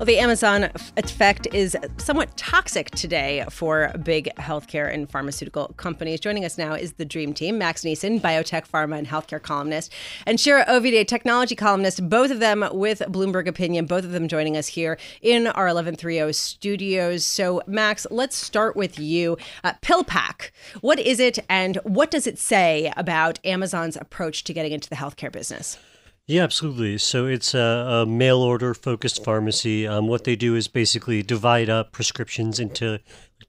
Well, 0.00 0.06
the 0.06 0.18
Amazon 0.18 0.70
effect 0.96 1.46
is 1.52 1.76
somewhat 1.98 2.34
toxic 2.38 2.90
today 2.92 3.44
for 3.50 3.92
big 4.02 4.30
healthcare 4.36 4.90
and 4.90 5.06
pharmaceutical 5.10 5.74
companies. 5.76 6.20
Joining 6.20 6.46
us 6.46 6.56
now 6.56 6.72
is 6.72 6.94
the 6.94 7.04
Dream 7.04 7.34
Team 7.34 7.58
Max 7.58 7.82
Nisen, 7.82 8.18
biotech, 8.18 8.66
pharma, 8.66 8.96
and 8.96 9.06
healthcare 9.06 9.42
columnist, 9.42 9.92
and 10.24 10.40
Shira 10.40 10.64
Ovide, 10.66 11.06
technology 11.06 11.54
columnist, 11.54 12.08
both 12.08 12.30
of 12.30 12.40
them 12.40 12.66
with 12.72 13.00
Bloomberg 13.08 13.46
Opinion, 13.46 13.84
both 13.84 14.04
of 14.04 14.12
them 14.12 14.26
joining 14.26 14.56
us 14.56 14.68
here 14.68 14.96
in 15.20 15.48
our 15.48 15.66
1130 15.66 16.32
studios. 16.32 17.22
So, 17.22 17.60
Max, 17.66 18.06
let's 18.10 18.36
start 18.36 18.76
with 18.76 18.98
you. 18.98 19.36
Uh, 19.62 19.74
PillPack, 19.82 20.50
what 20.80 20.98
is 20.98 21.20
it 21.20 21.38
and 21.50 21.76
what 21.82 22.10
does 22.10 22.26
it 22.26 22.38
say 22.38 22.90
about 22.96 23.38
Amazon's 23.44 23.96
approach 23.96 24.44
to 24.44 24.54
getting 24.54 24.72
into 24.72 24.88
the 24.88 24.96
healthcare 24.96 25.30
business? 25.30 25.76
Yeah, 26.26 26.44
absolutely. 26.44 26.98
So 26.98 27.26
it's 27.26 27.54
a, 27.54 27.58
a 27.58 28.06
mail 28.06 28.38
order 28.38 28.72
focused 28.72 29.24
pharmacy. 29.24 29.86
Um, 29.86 30.06
what 30.06 30.24
they 30.24 30.36
do 30.36 30.54
is 30.54 30.68
basically 30.68 31.22
divide 31.22 31.68
up 31.68 31.92
prescriptions 31.92 32.60
into 32.60 33.00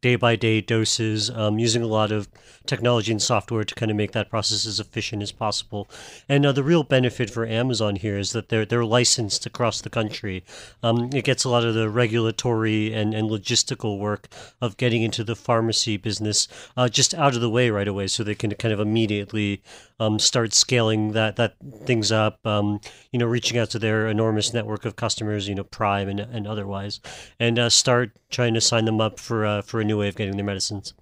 day 0.01 0.15
by 0.15 0.35
day 0.35 0.61
doses, 0.61 1.29
um, 1.29 1.59
using 1.59 1.81
a 1.81 1.87
lot 1.87 2.11
of 2.11 2.27
technology 2.65 3.11
and 3.11 3.21
software 3.21 3.63
to 3.63 3.75
kind 3.75 3.91
of 3.91 3.97
make 3.97 4.11
that 4.11 4.29
process 4.29 4.65
as 4.65 4.79
efficient 4.79 5.21
as 5.21 5.31
possible. 5.31 5.89
And 6.29 6.45
uh, 6.45 6.51
the 6.51 6.63
real 6.63 6.83
benefit 6.83 7.29
for 7.29 7.45
Amazon 7.45 7.95
here 7.95 8.17
is 8.17 8.31
that 8.31 8.49
they're 8.49 8.65
they're 8.65 8.85
licensed 8.85 9.45
across 9.45 9.81
the 9.81 9.89
country. 9.89 10.43
Um, 10.83 11.09
it 11.13 11.25
gets 11.25 11.43
a 11.43 11.49
lot 11.49 11.65
of 11.65 11.73
the 11.73 11.89
regulatory 11.89 12.93
and, 12.93 13.13
and 13.13 13.29
logistical 13.29 13.99
work 13.99 14.27
of 14.61 14.77
getting 14.77 15.01
into 15.01 15.23
the 15.23 15.35
pharmacy 15.35 15.97
business 15.97 16.47
uh, 16.77 16.87
just 16.87 17.13
out 17.13 17.35
of 17.35 17.41
the 17.41 17.49
way 17.49 17.69
right 17.69 17.87
away, 17.87 18.07
so 18.07 18.23
they 18.23 18.35
can 18.35 18.51
kind 18.55 18.73
of 18.73 18.79
immediately 18.79 19.61
um, 19.99 20.19
start 20.19 20.53
scaling 20.53 21.13
that 21.13 21.35
that 21.35 21.55
things 21.85 22.11
up. 22.11 22.45
Um, 22.45 22.79
you 23.11 23.19
know, 23.19 23.25
reaching 23.25 23.57
out 23.57 23.69
to 23.71 23.79
their 23.79 24.07
enormous 24.07 24.53
network 24.53 24.85
of 24.85 24.95
customers, 24.95 25.47
you 25.47 25.55
know, 25.55 25.63
Prime 25.63 26.09
and, 26.09 26.19
and 26.19 26.47
otherwise, 26.47 26.99
and 27.39 27.57
uh, 27.59 27.69
start 27.69 28.11
trying 28.29 28.53
to 28.53 28.61
sign 28.61 28.85
them 28.85 29.01
up 29.01 29.19
for 29.19 29.45
uh, 29.45 29.61
for 29.81 29.83
a 29.83 29.87
new 29.87 29.97
way 29.97 30.07
of 30.07 30.15
getting 30.15 30.35
their 30.35 30.45
medicines. 30.45 30.93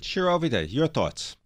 Shira, 0.00 0.32
Ovide, 0.32 0.70
your 0.70 0.86
thoughts. 0.86 1.36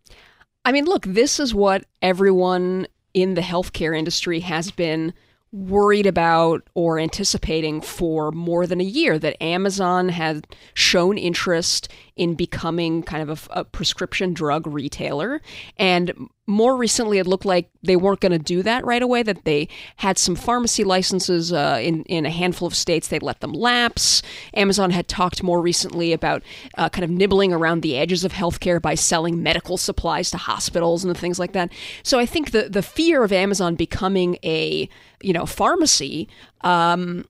I 0.67 0.73
mean, 0.73 0.85
look, 0.85 1.07
this 1.07 1.41
is 1.41 1.55
what 1.55 1.87
everyone 2.03 2.87
in 3.15 3.33
the 3.33 3.41
healthcare 3.41 3.97
industry 3.97 4.41
has 4.41 4.71
been 4.71 5.15
worried 5.51 6.05
about 6.05 6.69
or 6.75 6.99
anticipating 6.99 7.81
for 7.81 8.31
more 8.33 8.67
than 8.67 8.83
a 8.83 8.85
year 8.85 9.19
that 9.19 9.43
Amazon 9.43 10.11
had 10.11 10.47
shown 10.75 11.17
interest 11.17 11.91
in 12.17 12.35
becoming 12.35 13.03
kind 13.03 13.31
of 13.31 13.49
a, 13.51 13.61
a, 13.61 13.65
prescription 13.65 14.35
drug 14.35 14.67
retailer. 14.67 15.41
And 15.79 16.13
more 16.49 16.77
recently, 16.77 17.19
it 17.19 17.27
looked 17.27 17.45
like 17.45 17.69
they 17.83 17.95
weren't 17.95 18.21
going 18.21 18.33
to 18.33 18.39
do 18.39 18.63
that 18.63 18.85
right 18.87 19.03
away, 19.03 19.23
that 19.23 19.45
they 19.45 19.69
had 19.97 20.17
some 20.17 20.35
pharmacy 20.35 20.83
licenses 20.83 21.53
uh, 21.53 21.79
in, 21.81 22.05
in 22.05 22.25
a 22.25 22.31
handful 22.31 22.67
of 22.67 22.75
states. 22.75 23.09
They 23.09 23.19
let 23.19 23.41
them 23.41 23.53
lapse. 23.53 24.23
Amazon 24.55 24.91
had 24.91 25.09
talked 25.09 25.43
more 25.43 25.61
recently 25.61 26.15
about 26.15 26.43
uh, 26.79 26.89
kind 26.89 27.05
of 27.05 27.11
nibbling 27.11 27.53
around 27.53 27.83
the 27.83 27.99
edges 27.99 28.25
of 28.25 28.33
healthcare 28.33 28.81
by 28.81 28.95
selling 28.95 29.43
medical 29.43 29.77
supplies 29.77 30.31
to 30.31 30.39
hospitals 30.39 31.05
and 31.05 31.15
things 31.17 31.39
like 31.39 31.53
that. 31.53 31.71
So 32.03 32.19
I 32.19 32.25
think 32.25 32.53
the, 32.53 32.71
the 32.71 32.83
fear 32.83 33.23
of 33.23 33.33
Amazon 33.33 33.75
becoming 33.75 34.39
a 34.43 34.89
you 35.21 35.33
know 35.35 35.45
pharmacy 35.45 36.29
um, 36.63 37.27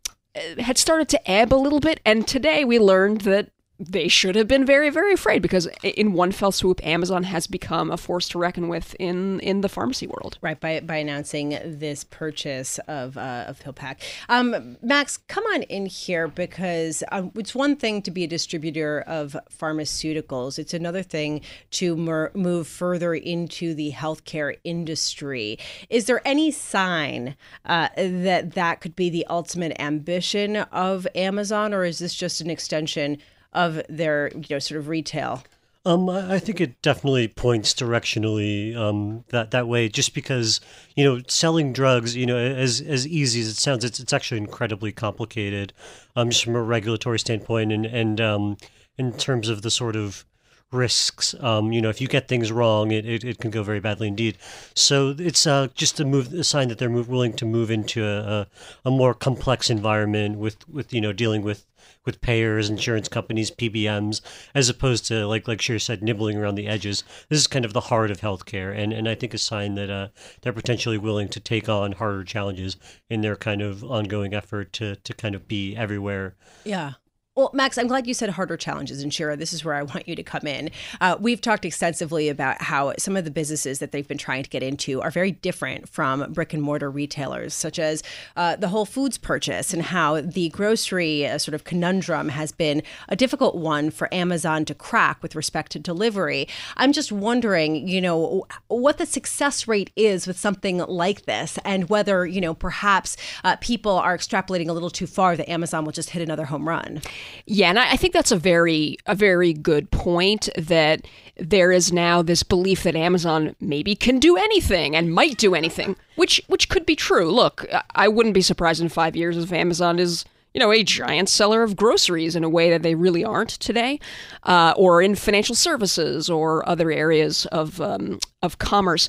had 0.58 0.78
started 0.78 1.08
to 1.08 1.30
ebb 1.30 1.52
a 1.52 1.56
little 1.56 1.80
bit. 1.80 2.00
And 2.04 2.26
today 2.26 2.64
we 2.64 2.78
learned 2.78 3.22
that 3.22 3.50
they 3.80 4.08
should 4.08 4.34
have 4.34 4.48
been 4.48 4.66
very, 4.66 4.90
very 4.90 5.12
afraid 5.12 5.40
because 5.40 5.66
in 5.84 6.12
one 6.12 6.32
fell 6.32 6.50
swoop, 6.50 6.84
Amazon 6.84 7.22
has 7.22 7.46
become 7.46 7.90
a 7.90 7.96
force 7.96 8.28
to 8.30 8.38
reckon 8.38 8.68
with 8.68 8.96
in 8.98 9.38
in 9.40 9.60
the 9.60 9.68
pharmacy 9.68 10.06
world. 10.06 10.36
Right 10.40 10.58
by 10.58 10.80
by 10.80 10.96
announcing 10.96 11.50
this 11.64 12.02
purchase 12.02 12.78
of 12.88 13.16
uh, 13.16 13.44
of 13.46 13.60
PillPack. 13.60 13.98
Um, 14.28 14.76
Max, 14.82 15.16
come 15.16 15.44
on 15.54 15.62
in 15.64 15.86
here 15.86 16.26
because 16.26 17.04
um, 17.12 17.30
it's 17.36 17.54
one 17.54 17.76
thing 17.76 18.02
to 18.02 18.10
be 18.10 18.24
a 18.24 18.26
distributor 18.26 19.04
of 19.06 19.36
pharmaceuticals. 19.56 20.58
It's 20.58 20.74
another 20.74 21.04
thing 21.04 21.42
to 21.72 21.96
mer- 21.96 22.32
move 22.34 22.66
further 22.66 23.14
into 23.14 23.74
the 23.74 23.92
healthcare 23.92 24.58
industry. 24.64 25.58
Is 25.88 26.06
there 26.06 26.20
any 26.24 26.50
sign 26.50 27.36
uh, 27.64 27.88
that 27.96 28.54
that 28.54 28.80
could 28.80 28.96
be 28.96 29.08
the 29.08 29.26
ultimate 29.26 29.80
ambition 29.80 30.56
of 30.56 31.06
Amazon, 31.14 31.72
or 31.72 31.84
is 31.84 32.00
this 32.00 32.14
just 32.14 32.40
an 32.40 32.50
extension? 32.50 33.18
Of 33.53 33.82
their 33.88 34.31
you 34.34 34.44
know 34.50 34.59
sort 34.59 34.78
of 34.78 34.88
retail? 34.88 35.42
Um, 35.84 36.10
I 36.10 36.38
think 36.38 36.60
it 36.60 36.82
definitely 36.82 37.28
points 37.28 37.72
directionally 37.72 38.76
um, 38.76 39.25
that 39.28 39.53
that 39.53 39.69
way. 39.69 39.88
Just 39.88 40.12
because 40.12 40.60
you 40.97 41.04
know, 41.04 41.22
selling 41.28 41.72
drugs, 41.72 42.14
you 42.14 42.26
know, 42.26 42.37
as 42.37 42.81
as 42.81 43.06
easy 43.06 43.41
as 43.41 43.48
it 43.48 43.56
sounds, 43.56 43.84
it's 43.84 43.98
it's 43.98 44.12
actually 44.12 44.38
incredibly 44.38 44.92
complicated, 44.92 45.72
um, 46.14 46.31
just 46.31 46.44
from 46.44 46.56
a 46.56 46.62
regulatory 46.62 47.19
standpoint, 47.19 47.72
and 47.72 47.87
and 47.87 48.20
um, 48.20 48.56
in 48.98 49.12
terms 49.14 49.48
of 49.48 49.62
the 49.62 49.70
sort 49.70 49.97
of 49.97 50.26
risks. 50.70 51.34
Um, 51.40 51.72
you 51.72 51.80
know, 51.80 51.88
if 51.88 52.00
you 52.00 52.08
get 52.08 52.28
things 52.28 52.52
wrong, 52.52 52.90
it, 52.90 53.06
it, 53.06 53.24
it 53.24 53.38
can 53.38 53.50
go 53.50 53.62
very 53.62 53.80
badly 53.80 54.08
indeed. 54.08 54.36
So 54.74 55.14
it's 55.18 55.46
uh, 55.46 55.68
just 55.74 56.00
a 56.00 56.04
move, 56.04 56.32
a 56.32 56.44
sign 56.44 56.68
that 56.68 56.78
they're 56.78 56.90
move, 56.90 57.08
willing 57.08 57.32
to 57.34 57.44
move 57.44 57.70
into 57.70 58.04
a, 58.04 58.46
a, 58.84 58.90
more 58.90 59.14
complex 59.14 59.70
environment 59.70 60.38
with, 60.38 60.69
with 60.69 60.93
you 60.93 61.00
know 61.00 61.12
dealing 61.12 61.43
with 61.43 61.64
with 62.04 62.20
payers, 62.20 62.70
insurance 62.70 63.08
companies, 63.08 63.50
PBMs, 63.50 64.22
as 64.54 64.69
opposed 64.69 65.06
to 65.06 65.26
like 65.26 65.46
like 65.48 65.60
Shira 65.60 65.81
said, 65.81 66.02
nibbling 66.02 66.37
around 66.38 66.54
the 66.54 66.66
edges. 66.66 67.04
This 67.28 67.38
is 67.38 67.46
kind 67.46 67.64
of 67.64 67.72
the 67.72 67.82
heart 67.82 68.10
of 68.10 68.20
healthcare, 68.20 68.76
and 68.76 68.93
and 68.93 69.08
I 69.08 69.14
think 69.14 69.34
a 69.34 69.38
sign 69.38 69.75
that 69.75 69.90
uh, 69.90 70.08
they're 70.40 70.52
potentially 70.52 70.98
willing 70.98 71.28
to 71.28 71.40
take 71.40 71.69
on 71.69 71.93
harder 71.93 72.25
challenges 72.25 72.76
in 73.10 73.20
their 73.20 73.37
kind 73.37 73.62
of 73.62 73.84
ongoing 73.84 74.34
effort 74.34 74.72
to 74.75 74.96
to 74.96 75.14
kind 75.14 75.34
of 75.34 75.48
be 75.48 75.76
everywhere. 75.76 76.34
Yeah. 76.64 76.94
Well, 77.38 77.50
Max, 77.52 77.79
I'm 77.79 77.87
glad 77.87 78.08
you 78.08 78.14
said 78.14 78.31
harder 78.31 78.56
challenges. 78.56 79.00
And 79.00 79.14
Shira, 79.14 79.37
this 79.37 79.52
is 79.52 79.64
where 79.64 79.76
I 79.76 79.85
want 79.85 80.08
you 80.08 80.17
to 80.17 80.25
come 80.25 80.44
in. 80.44 80.73
Uh, 81.00 81.17
we've 81.20 81.40
talked 81.40 81.64
extensively 81.64 82.29
about 82.29 82.61
how 82.61 82.94
some 82.99 83.17
of 83.17 83.25
the 83.25 83.31
businesses 83.31 83.79
that 83.79 83.93
they've 83.93 84.08
been 84.08 84.19
trying 84.19 84.43
to 84.43 84.50
get 84.50 84.64
into 84.64 85.00
are 85.00 85.12
very 85.12 85.31
different 85.31 85.88
from 85.88 86.32
brick 86.32 86.52
and 86.52 86.61
mortar 86.61 86.90
retailers, 86.90 87.55
such 87.55 87.79
as 87.79 88.02
uh, 88.35 88.56
the 88.56 88.67
Whole 88.67 88.85
Foods 88.85 89.19
purchase, 89.19 89.73
and 89.73 89.82
how 89.82 90.20
the 90.20 90.49
grocery 90.49 91.29
uh, 91.29 91.38
sort 91.38 91.55
of 91.55 91.62
conundrum 91.62 92.31
has 92.31 92.50
been 92.50 92.82
a 93.08 93.14
difficult 93.14 93.55
one 93.55 93.91
for 93.91 94.12
Amazon 94.12 94.64
to 94.64 94.75
crack 94.75 95.23
with 95.23 95.37
respect 95.37 95.70
to 95.70 95.79
delivery. 95.79 96.49
I'm 96.76 96.93
just 96.93 97.12
wondering, 97.12 97.87
you 97.87 98.00
know, 98.00 98.46
what 98.67 98.99
the 98.99 99.06
success 99.06 99.69
rate 99.69 99.93
is 99.94 100.26
with 100.26 100.41
something 100.41 100.79
like 100.79 101.26
this, 101.26 101.56
and 101.64 101.88
whether, 101.88 102.26
you 102.26 102.41
know, 102.41 102.55
perhaps 102.55 103.17
uh, 103.44 103.55
people 103.61 103.93
are 103.93 104.19
extrapolating 104.19 104.69
a 104.69 104.73
little 104.73 104.91
too 104.91 105.06
far 105.06 105.37
that 105.37 105.49
Amazon 105.49 105.84
will 105.84 105.93
just 105.93 106.11
hit 106.11 106.20
another 106.20 106.46
home 106.46 106.69
run. 106.69 107.00
Yeah, 107.46 107.70
and 107.70 107.78
I, 107.78 107.96
think 107.96 108.12
that's 108.12 108.32
a 108.32 108.36
very 108.36 108.96
a 109.06 109.14
very 109.14 109.52
good 109.52 109.90
point 109.90 110.48
that 110.56 111.06
there 111.36 111.72
is 111.72 111.92
now 111.92 112.22
this 112.22 112.42
belief 112.42 112.82
that 112.82 112.96
Amazon 112.96 113.54
maybe 113.60 113.94
can 113.94 114.19
do 114.19 114.36
anything 114.36 114.94
and 114.94 115.14
might 115.14 115.38
do 115.38 115.54
anything, 115.54 115.96
which 116.16 116.42
which 116.48 116.69
could 116.69 116.84
be 116.84 116.96
true. 116.96 117.30
Look, 117.30 117.66
I 117.94 118.08
wouldn't 118.08 118.34
be 118.34 118.42
surprised 118.42 118.80
in 118.82 118.88
five 118.88 119.16
years 119.16 119.36
if 119.36 119.52
Amazon 119.52 119.98
is 119.98 120.25
you 120.54 120.60
know, 120.60 120.72
a 120.72 120.82
giant 120.82 121.28
seller 121.28 121.62
of 121.62 121.76
groceries 121.76 122.34
in 122.34 122.42
a 122.42 122.48
way 122.48 122.70
that 122.70 122.82
they 122.82 122.94
really 122.94 123.25
aren't 123.25 123.50
today, 123.50 124.00
uh, 124.44 124.72
or 124.76 125.02
in 125.02 125.14
financial 125.14 125.54
services 125.54 126.31
or 126.31 126.69
other 126.69 126.90
areas 126.90 127.46
of 127.46 127.81
um, 127.81 128.19
of 128.42 128.58
commerce. 128.58 129.08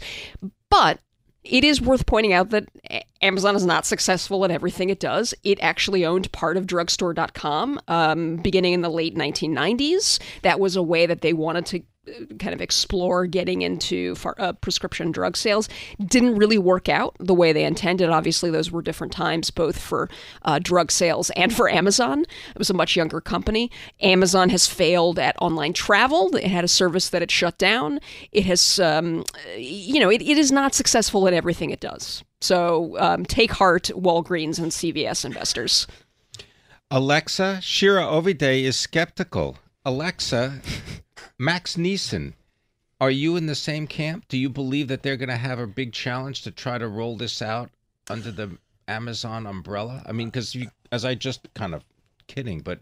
But 0.70 1.00
it 1.44 1.64
is 1.64 1.82
worth 1.82 2.06
pointing 2.06 2.34
out 2.34 2.50
that 2.50 2.68
Amazon 3.22 3.56
is 3.56 3.66
not 3.66 3.86
successful 3.86 4.44
at 4.46 4.52
everything 4.52 4.90
it 4.90 5.00
does. 5.00 5.34
It 5.44 5.60
actually 5.62 6.06
owned 6.06 6.32
part 6.32 6.58
of 6.58 6.68
drugstore.com 6.68 7.80
um, 7.88 8.38
beginning 8.38 8.74
in 8.74 8.82
the 8.82 8.90
late 8.90 9.16
1990s. 9.16 10.20
That 10.42 10.60
was 10.60 10.76
a 10.76 10.84
way 10.84 11.06
that 11.06 11.22
they 11.22 11.34
wanted 11.34 11.66
to 11.68 11.82
kind 12.40 12.54
of 12.54 12.62
explore 12.62 13.26
getting 13.26 13.62
into 13.62 14.16
far, 14.16 14.36
uh, 14.38 14.54
prescription 14.54 15.12
drug 15.12 15.38
sales 15.38 15.70
didn't 16.06 16.36
really 16.36 16.58
work 16.58 16.90
out 16.90 17.16
the 17.20 17.34
way 17.34 17.54
they 17.54 17.64
intended. 17.64 18.10
Obviously, 18.10 18.50
those 18.50 18.72
were 18.72 18.82
different 18.82 19.14
times, 19.14 19.52
both 19.52 19.80
for 19.80 20.10
uh, 20.44 20.60
drug 20.60 20.92
sales 20.92 21.30
and 21.32 21.54
for 21.54 21.70
Amazon. 21.70 22.22
It 22.22 22.58
was 22.58 22.70
a 22.70 22.74
much 22.74 22.96
younger 22.96 23.22
company. 23.22 23.72
Amazon 24.02 24.50
has 24.50 24.68
failed 24.68 25.20
at 25.20 25.36
online 25.42 25.74
travel. 25.74 26.36
It 26.36 26.46
had 26.46 26.64
a 26.64 26.68
service 26.68 27.10
that 27.10 27.22
it 27.22 27.32
shut 27.32 27.58
down. 27.58 28.00
It 28.32 28.46
has, 28.46 28.80
um, 28.80 29.24
you 29.58 30.00
know, 30.00 30.10
it, 30.10 30.22
it 30.22 30.38
is 30.38 30.52
not 30.52 30.74
successful 30.74 31.28
at 31.28 31.34
everything 31.34 31.70
it 31.70 31.80
does. 31.80 32.24
So 32.42 32.98
um, 33.00 33.26
take 33.26 33.52
heart, 33.52 33.92
Walgreens 33.96 34.60
and 34.60 34.72
CVS 34.72 35.26
investors. 35.26 35.88
Alexa, 36.92 37.60
Shira 37.62 38.08
Ovide 38.08 38.42
is 38.42 38.76
skeptical. 38.76 39.58
Alexa, 39.86 40.62
Max 41.38 41.76
Nisen, 41.76 42.34
are 43.02 43.12
you 43.12 43.36
in 43.36 43.46
the 43.46 43.56
same 43.56 43.88
camp? 43.88 44.26
Do 44.28 44.38
you 44.38 44.50
believe 44.50 44.88
that 44.90 45.04
they're 45.04 45.18
going 45.18 45.30
to 45.30 45.38
have 45.38 45.60
a 45.60 45.68
big 45.68 45.94
challenge 45.94 46.42
to 46.44 46.52
try 46.52 46.78
to 46.78 46.88
roll 46.88 47.16
this 47.16 47.42
out 47.42 47.72
under 48.10 48.32
the 48.32 48.58
Amazon 48.88 49.46
umbrella? 49.46 50.04
I 50.06 50.12
mean, 50.12 50.30
because 50.30 50.56
as 50.92 51.06
I 51.06 51.16
just 51.16 51.54
kind 51.54 51.74
of 51.74 51.84
kidding, 52.28 52.60
but 52.60 52.82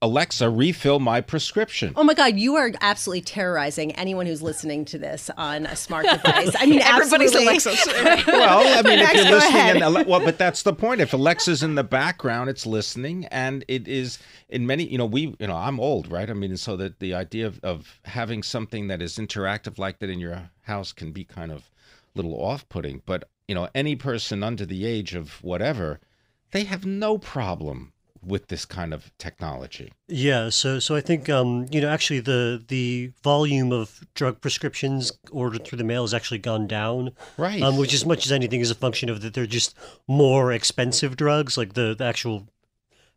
Alexa, 0.00 0.48
refill 0.48 1.00
my 1.00 1.20
prescription. 1.20 1.92
Oh 1.96 2.04
my 2.04 2.14
God, 2.14 2.36
you 2.36 2.54
are 2.54 2.70
absolutely 2.80 3.22
terrorizing 3.22 3.90
anyone 3.92 4.26
who's 4.26 4.40
listening 4.40 4.84
to 4.86 4.98
this 4.98 5.28
on 5.36 5.66
a 5.66 5.74
smart 5.74 6.06
device. 6.10 6.54
I 6.56 6.66
mean, 6.66 6.80
everybody's 6.80 7.34
Alexa's. 7.34 7.84
well, 8.26 8.78
I 8.78 8.82
mean, 8.82 9.00
if 9.00 9.14
you're 9.14 9.24
listening, 9.24 9.82
and, 9.82 10.06
well, 10.06 10.20
but 10.20 10.38
that's 10.38 10.62
the 10.62 10.72
point. 10.72 11.00
If 11.00 11.14
Alexa's 11.14 11.64
in 11.64 11.74
the 11.74 11.82
background, 11.82 12.48
it's 12.48 12.64
listening, 12.64 13.24
and 13.26 13.64
it 13.66 13.88
is 13.88 14.20
in 14.48 14.68
many. 14.68 14.84
You 14.84 14.98
know, 14.98 15.06
we, 15.06 15.34
you 15.40 15.46
know, 15.48 15.56
I'm 15.56 15.80
old, 15.80 16.10
right? 16.12 16.30
I 16.30 16.32
mean, 16.32 16.56
so 16.56 16.76
that 16.76 17.00
the 17.00 17.14
idea 17.14 17.48
of, 17.48 17.58
of 17.64 18.00
having 18.04 18.44
something 18.44 18.86
that 18.86 19.02
is 19.02 19.16
interactive 19.16 19.78
like 19.78 19.98
that 19.98 20.10
in 20.10 20.20
your 20.20 20.50
house 20.62 20.92
can 20.92 21.10
be 21.10 21.24
kind 21.24 21.50
of 21.50 21.70
a 22.14 22.18
little 22.18 22.34
off-putting. 22.34 23.02
But 23.04 23.28
you 23.48 23.54
know, 23.56 23.68
any 23.74 23.96
person 23.96 24.44
under 24.44 24.64
the 24.64 24.86
age 24.86 25.16
of 25.16 25.42
whatever, 25.42 25.98
they 26.52 26.64
have 26.64 26.86
no 26.86 27.18
problem 27.18 27.92
with 28.28 28.48
this 28.48 28.64
kind 28.64 28.94
of 28.94 29.10
technology. 29.18 29.92
Yeah, 30.06 30.50
so 30.50 30.78
so 30.78 30.94
I 30.94 31.00
think 31.00 31.28
um, 31.28 31.66
you 31.70 31.80
know 31.80 31.88
actually 31.88 32.20
the 32.20 32.62
the 32.66 33.12
volume 33.22 33.72
of 33.72 34.06
drug 34.14 34.40
prescriptions 34.40 35.12
ordered 35.30 35.64
through 35.64 35.78
the 35.78 35.84
mail 35.84 36.02
has 36.02 36.14
actually 36.14 36.38
gone 36.38 36.66
down. 36.66 37.10
Right. 37.36 37.62
Um, 37.62 37.76
which 37.76 37.94
as 37.94 38.04
much 38.06 38.26
as 38.26 38.32
anything 38.32 38.60
is 38.60 38.70
a 38.70 38.74
function 38.74 39.08
of 39.08 39.20
that 39.22 39.34
they're 39.34 39.46
just 39.46 39.74
more 40.06 40.52
expensive 40.52 41.16
drugs, 41.16 41.56
like 41.56 41.74
the, 41.74 41.94
the 41.94 42.04
actual 42.04 42.48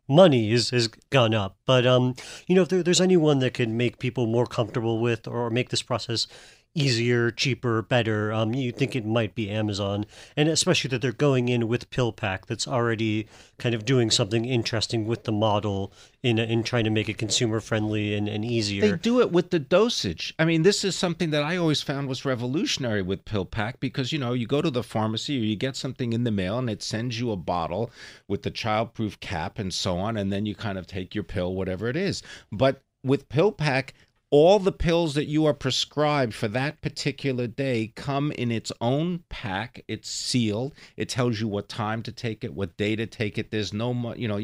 money 0.08 0.52
is 0.52 0.70
has 0.70 0.88
gone 1.10 1.34
up. 1.34 1.56
But 1.66 1.86
um, 1.86 2.14
you 2.46 2.54
know, 2.54 2.62
if 2.62 2.68
there, 2.68 2.82
there's 2.82 3.00
anyone 3.00 3.38
that 3.40 3.54
can 3.54 3.76
make 3.76 3.98
people 3.98 4.26
more 4.26 4.46
comfortable 4.46 4.98
with 4.98 5.26
or 5.26 5.50
make 5.50 5.70
this 5.70 5.82
process 5.82 6.26
easier, 6.74 7.30
cheaper, 7.30 7.82
better, 7.82 8.32
um, 8.32 8.54
you 8.54 8.72
think 8.72 8.96
it 8.96 9.04
might 9.04 9.34
be 9.34 9.50
Amazon, 9.50 10.06
and 10.36 10.48
especially 10.48 10.88
that 10.88 11.02
they're 11.02 11.12
going 11.12 11.48
in 11.48 11.68
with 11.68 11.90
PillPack 11.90 12.46
that's 12.46 12.66
already 12.66 13.26
kind 13.58 13.74
of 13.74 13.84
doing 13.84 14.10
something 14.10 14.44
interesting 14.44 15.06
with 15.06 15.24
the 15.24 15.32
model 15.32 15.92
in 16.22 16.38
in 16.38 16.62
trying 16.62 16.84
to 16.84 16.90
make 16.90 17.08
it 17.08 17.18
consumer 17.18 17.60
friendly 17.60 18.14
and, 18.14 18.28
and 18.28 18.44
easier. 18.44 18.80
They 18.80 18.96
do 18.96 19.20
it 19.20 19.30
with 19.30 19.50
the 19.50 19.58
dosage. 19.58 20.34
I 20.38 20.44
mean, 20.44 20.62
this 20.62 20.84
is 20.84 20.96
something 20.96 21.30
that 21.30 21.42
I 21.42 21.56
always 21.56 21.82
found 21.82 22.08
was 22.08 22.24
revolutionary 22.24 23.02
with 23.02 23.24
PillPack 23.24 23.74
because 23.80 24.12
you 24.12 24.18
know 24.18 24.32
you 24.32 24.46
go 24.46 24.62
to 24.62 24.70
the 24.70 24.82
pharmacy 24.82 25.38
or 25.38 25.44
you 25.44 25.56
get 25.56 25.76
something 25.76 26.12
in 26.12 26.24
the 26.24 26.30
mail 26.30 26.58
and 26.58 26.70
it 26.70 26.82
sends 26.82 27.20
you 27.20 27.30
a 27.30 27.36
bottle 27.36 27.90
with 28.28 28.42
the 28.42 28.50
childproof 28.50 29.20
cap 29.20 29.58
and 29.58 29.74
so 29.74 29.98
on, 29.98 30.16
and 30.16 30.32
then 30.32 30.46
you 30.46 30.54
kind 30.54 30.78
of 30.78 30.86
take 30.86 31.14
your 31.14 31.24
pill, 31.24 31.54
whatever 31.54 31.88
it 31.88 31.96
is. 31.96 32.22
But 32.50 32.82
with 33.04 33.28
PillPack, 33.28 33.90
all 34.32 34.58
the 34.58 34.72
pills 34.72 35.12
that 35.14 35.26
you 35.26 35.44
are 35.44 35.52
prescribed 35.52 36.32
for 36.32 36.48
that 36.48 36.80
particular 36.80 37.46
day 37.46 37.92
come 37.94 38.32
in 38.32 38.50
its 38.50 38.72
own 38.80 39.22
pack. 39.28 39.84
It's 39.88 40.08
sealed. 40.08 40.74
It 40.96 41.10
tells 41.10 41.38
you 41.38 41.46
what 41.46 41.68
time 41.68 42.02
to 42.04 42.12
take 42.12 42.42
it, 42.42 42.54
what 42.54 42.78
day 42.78 42.96
to 42.96 43.06
take 43.06 43.36
it. 43.36 43.50
There's 43.50 43.74
no, 43.74 44.14
you 44.14 44.26
know, 44.26 44.40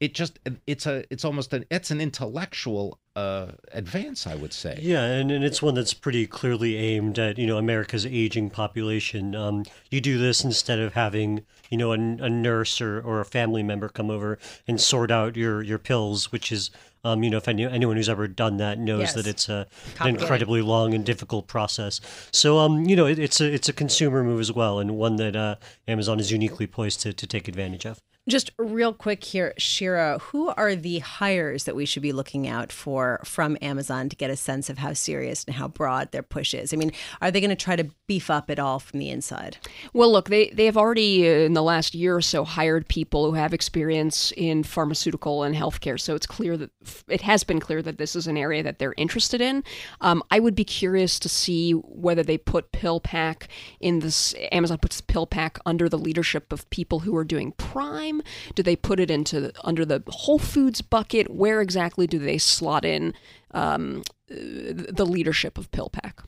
it 0.00 0.14
just 0.14 0.38
it's 0.66 0.86
a 0.86 1.04
it's 1.10 1.24
almost 1.24 1.52
an 1.52 1.64
it's 1.70 1.90
an 1.90 2.00
intellectual 2.00 2.98
uh, 3.16 3.52
advance, 3.72 4.26
I 4.26 4.34
would 4.34 4.52
say. 4.52 4.78
Yeah, 4.82 5.04
and, 5.04 5.30
and 5.30 5.44
it's 5.44 5.62
one 5.62 5.74
that's 5.74 5.94
pretty 5.94 6.26
clearly 6.26 6.76
aimed 6.76 7.18
at 7.18 7.38
you 7.38 7.46
know 7.46 7.58
America's 7.58 8.04
aging 8.04 8.50
population. 8.50 9.34
Um, 9.34 9.64
you 9.90 10.00
do 10.00 10.18
this 10.18 10.44
instead 10.44 10.80
of 10.80 10.94
having 10.94 11.44
you 11.70 11.78
know 11.78 11.92
a, 11.92 11.94
a 11.94 12.30
nurse 12.30 12.80
or, 12.80 13.00
or 13.00 13.20
a 13.20 13.24
family 13.24 13.62
member 13.62 13.88
come 13.88 14.10
over 14.10 14.38
and 14.66 14.80
sort 14.80 15.10
out 15.10 15.36
your 15.36 15.62
your 15.62 15.78
pills, 15.78 16.32
which 16.32 16.50
is 16.50 16.70
um, 17.04 17.22
you 17.22 17.30
know, 17.30 17.36
if 17.36 17.48
any, 17.48 17.64
anyone 17.64 17.96
who's 17.96 18.08
ever 18.08 18.26
done 18.26 18.56
that 18.56 18.78
knows 18.78 19.00
yes. 19.00 19.14
that 19.14 19.26
it's 19.26 19.48
a, 19.50 19.66
an 20.00 20.08
incredibly 20.08 20.62
long 20.62 20.94
and 20.94 21.04
difficult 21.04 21.46
process. 21.46 22.00
So, 22.32 22.58
um, 22.58 22.86
you 22.86 22.96
know, 22.96 23.06
it, 23.06 23.18
it's 23.18 23.40
a 23.42 23.52
it's 23.52 23.68
a 23.68 23.74
consumer 23.74 24.24
move 24.24 24.40
as 24.40 24.50
well, 24.50 24.78
and 24.78 24.96
one 24.96 25.16
that 25.16 25.36
uh, 25.36 25.56
Amazon 25.86 26.18
is 26.18 26.32
uniquely 26.32 26.66
poised 26.66 27.00
to, 27.02 27.12
to 27.12 27.26
take 27.26 27.46
advantage 27.46 27.84
of. 27.84 28.00
Just 28.26 28.52
real 28.56 28.94
quick 28.94 29.22
here, 29.22 29.52
Shira, 29.58 30.18
who 30.18 30.48
are 30.48 30.74
the 30.74 31.00
hires 31.00 31.64
that 31.64 31.76
we 31.76 31.84
should 31.84 32.02
be 32.02 32.12
looking 32.12 32.48
out 32.48 32.72
for 32.72 33.20
from 33.22 33.58
Amazon 33.60 34.08
to 34.08 34.16
get 34.16 34.30
a 34.30 34.36
sense 34.36 34.70
of 34.70 34.78
how 34.78 34.94
serious 34.94 35.44
and 35.44 35.54
how 35.54 35.68
broad 35.68 36.10
their 36.10 36.22
push 36.22 36.54
is? 36.54 36.72
I 36.72 36.78
mean, 36.78 36.90
are 37.20 37.30
they 37.30 37.40
going 37.42 37.50
to 37.50 37.56
try 37.56 37.76
to 37.76 37.90
beef 38.06 38.30
up 38.30 38.48
it 38.48 38.58
all 38.58 38.78
from 38.78 38.98
the 38.98 39.10
inside? 39.10 39.58
Well, 39.92 40.10
look, 40.10 40.30
they, 40.30 40.48
they 40.48 40.64
have 40.64 40.78
already, 40.78 41.28
uh, 41.28 41.32
in 41.40 41.52
the 41.52 41.62
last 41.62 41.94
year 41.94 42.16
or 42.16 42.22
so, 42.22 42.44
hired 42.44 42.88
people 42.88 43.26
who 43.26 43.36
have 43.36 43.52
experience 43.52 44.32
in 44.38 44.62
pharmaceutical 44.62 45.42
and 45.42 45.54
healthcare. 45.54 46.00
So 46.00 46.14
it's 46.14 46.26
clear 46.26 46.56
that 46.56 46.70
it 47.08 47.20
has 47.20 47.44
been 47.44 47.60
clear 47.60 47.82
that 47.82 47.98
this 47.98 48.16
is 48.16 48.26
an 48.26 48.38
area 48.38 48.62
that 48.62 48.78
they're 48.78 48.94
interested 48.96 49.42
in. 49.42 49.62
Um, 50.00 50.22
I 50.30 50.40
would 50.40 50.54
be 50.54 50.64
curious 50.64 51.18
to 51.18 51.28
see 51.28 51.72
whether 51.72 52.22
they 52.22 52.38
put 52.38 52.72
PillPack 52.72 53.48
in 53.80 53.98
this, 53.98 54.34
Amazon 54.50 54.78
puts 54.78 55.02
PillPack 55.02 55.58
under 55.66 55.90
the 55.90 55.98
leadership 55.98 56.54
of 56.54 56.70
people 56.70 57.00
who 57.00 57.14
are 57.16 57.24
doing 57.24 57.52
Prime 57.52 58.13
time? 58.14 58.32
Do 58.54 58.62
they 58.62 58.76
put 58.76 59.00
it 59.00 59.10
into 59.10 59.52
under 59.64 59.84
the 59.84 60.02
Whole 60.08 60.38
Foods 60.38 60.80
bucket? 60.80 61.30
Where 61.30 61.60
exactly 61.60 62.06
do 62.06 62.18
they 62.18 62.38
slot 62.38 62.84
in 62.84 63.14
um, 63.52 64.02
the 64.28 65.06
leadership 65.06 65.58
of 65.58 65.70
PillPack? 65.70 66.24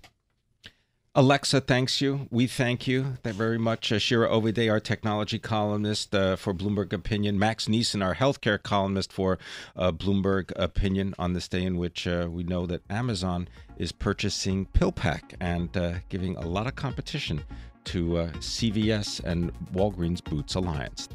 Alexa 1.18 1.62
thanks 1.62 2.02
you. 2.02 2.28
We 2.30 2.46
thank 2.46 2.86
you 2.86 3.16
very 3.24 3.56
much. 3.56 3.90
Uh, 3.90 3.98
Shira 3.98 4.28
Ovide, 4.28 4.68
our 4.68 4.80
technology 4.80 5.38
columnist 5.38 6.14
uh, 6.14 6.36
for 6.36 6.52
Bloomberg 6.52 6.92
Opinion. 6.92 7.38
Max 7.38 7.68
Nisen, 7.68 8.04
our 8.04 8.14
healthcare 8.14 8.62
columnist 8.62 9.14
for 9.14 9.38
uh, 9.76 9.92
Bloomberg 9.92 10.52
Opinion, 10.56 11.14
on 11.18 11.32
this 11.32 11.48
day 11.48 11.62
in 11.62 11.78
which 11.78 12.06
uh, 12.06 12.28
we 12.30 12.44
know 12.44 12.66
that 12.66 12.82
Amazon 12.90 13.48
is 13.78 13.92
purchasing 13.92 14.66
PillPack 14.66 15.36
and 15.40 15.74
uh, 15.74 15.94
giving 16.10 16.36
a 16.36 16.46
lot 16.46 16.66
of 16.66 16.76
competition 16.76 17.42
to 17.84 18.18
uh, 18.18 18.26
CVS 18.32 19.24
and 19.24 19.54
Walgreens 19.72 20.22
Boots 20.22 20.54
Alliance. 20.54 21.08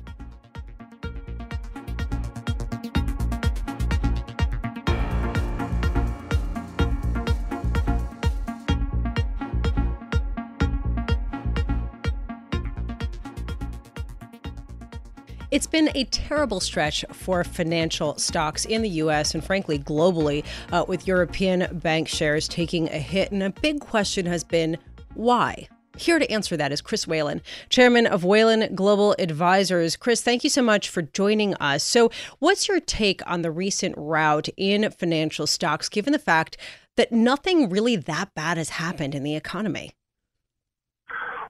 It's 15.51 15.67
been 15.67 15.89
a 15.95 16.05
terrible 16.05 16.61
stretch 16.61 17.03
for 17.11 17.43
financial 17.43 18.17
stocks 18.17 18.63
in 18.63 18.83
the 18.83 18.89
U.S. 18.89 19.33
and 19.33 19.43
frankly 19.43 19.77
globally, 19.77 20.45
uh, 20.71 20.85
with 20.87 21.05
European 21.05 21.67
bank 21.79 22.07
shares 22.07 22.47
taking 22.47 22.87
a 22.87 22.97
hit. 22.97 23.33
And 23.33 23.43
a 23.43 23.49
big 23.49 23.81
question 23.81 24.25
has 24.27 24.45
been 24.45 24.77
why? 25.13 25.67
Here 25.97 26.19
to 26.19 26.31
answer 26.31 26.55
that 26.55 26.71
is 26.71 26.79
Chris 26.79 27.05
Whalen, 27.05 27.41
chairman 27.67 28.07
of 28.07 28.23
Whalen 28.23 28.73
Global 28.73 29.13
Advisors. 29.19 29.97
Chris, 29.97 30.21
thank 30.21 30.45
you 30.45 30.49
so 30.49 30.61
much 30.61 30.87
for 30.87 31.01
joining 31.01 31.53
us. 31.55 31.83
So, 31.83 32.11
what's 32.39 32.69
your 32.69 32.79
take 32.79 33.21
on 33.29 33.41
the 33.41 33.51
recent 33.51 33.95
rout 33.97 34.47
in 34.55 34.89
financial 34.89 35.47
stocks, 35.47 35.89
given 35.89 36.13
the 36.13 36.19
fact 36.19 36.55
that 36.95 37.11
nothing 37.11 37.69
really 37.69 37.97
that 37.97 38.33
bad 38.35 38.55
has 38.55 38.69
happened 38.69 39.13
in 39.13 39.23
the 39.23 39.35
economy? 39.35 39.91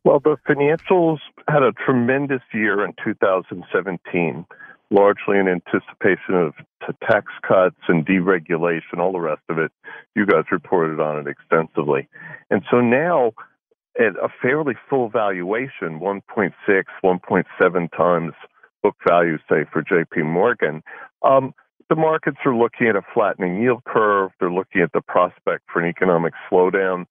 Well, 0.03 0.19
the 0.19 0.37
financials 0.49 1.19
had 1.51 1.63
a 1.63 1.73
tremendous 1.85 2.41
year 2.53 2.83
in 2.85 2.93
2017, 3.03 4.45
largely 4.89 5.37
in 5.37 5.47
anticipation 5.47 6.35
of 6.35 6.53
tax 7.09 7.27
cuts 7.47 7.75
and 7.87 8.05
deregulation, 8.05 8.99
all 8.99 9.11
the 9.11 9.19
rest 9.19 9.41
of 9.49 9.57
it. 9.57 9.71
You 10.15 10.25
guys 10.25 10.45
reported 10.51 10.99
on 10.99 11.19
it 11.19 11.27
extensively. 11.27 12.07
And 12.49 12.63
so 12.71 12.81
now, 12.81 13.33
at 13.99 14.15
a 14.15 14.29
fairly 14.41 14.75
full 14.89 15.09
valuation, 15.09 15.99
1.6, 15.99 16.53
1.7 17.03 17.97
times 17.97 18.33
book 18.83 18.95
value, 19.07 19.37
say, 19.49 19.65
for 19.71 19.83
JP 19.83 20.25
Morgan, 20.25 20.81
um, 21.23 21.53
the 21.89 21.95
markets 21.95 22.37
are 22.45 22.55
looking 22.55 22.87
at 22.87 22.95
a 22.95 23.01
flattening 23.13 23.61
yield 23.61 23.83
curve. 23.83 24.31
They're 24.39 24.51
looking 24.51 24.81
at 24.81 24.93
the 24.93 25.01
prospect 25.01 25.65
for 25.71 25.81
an 25.81 25.89
economic 25.89 26.33
slowdown. 26.49 27.05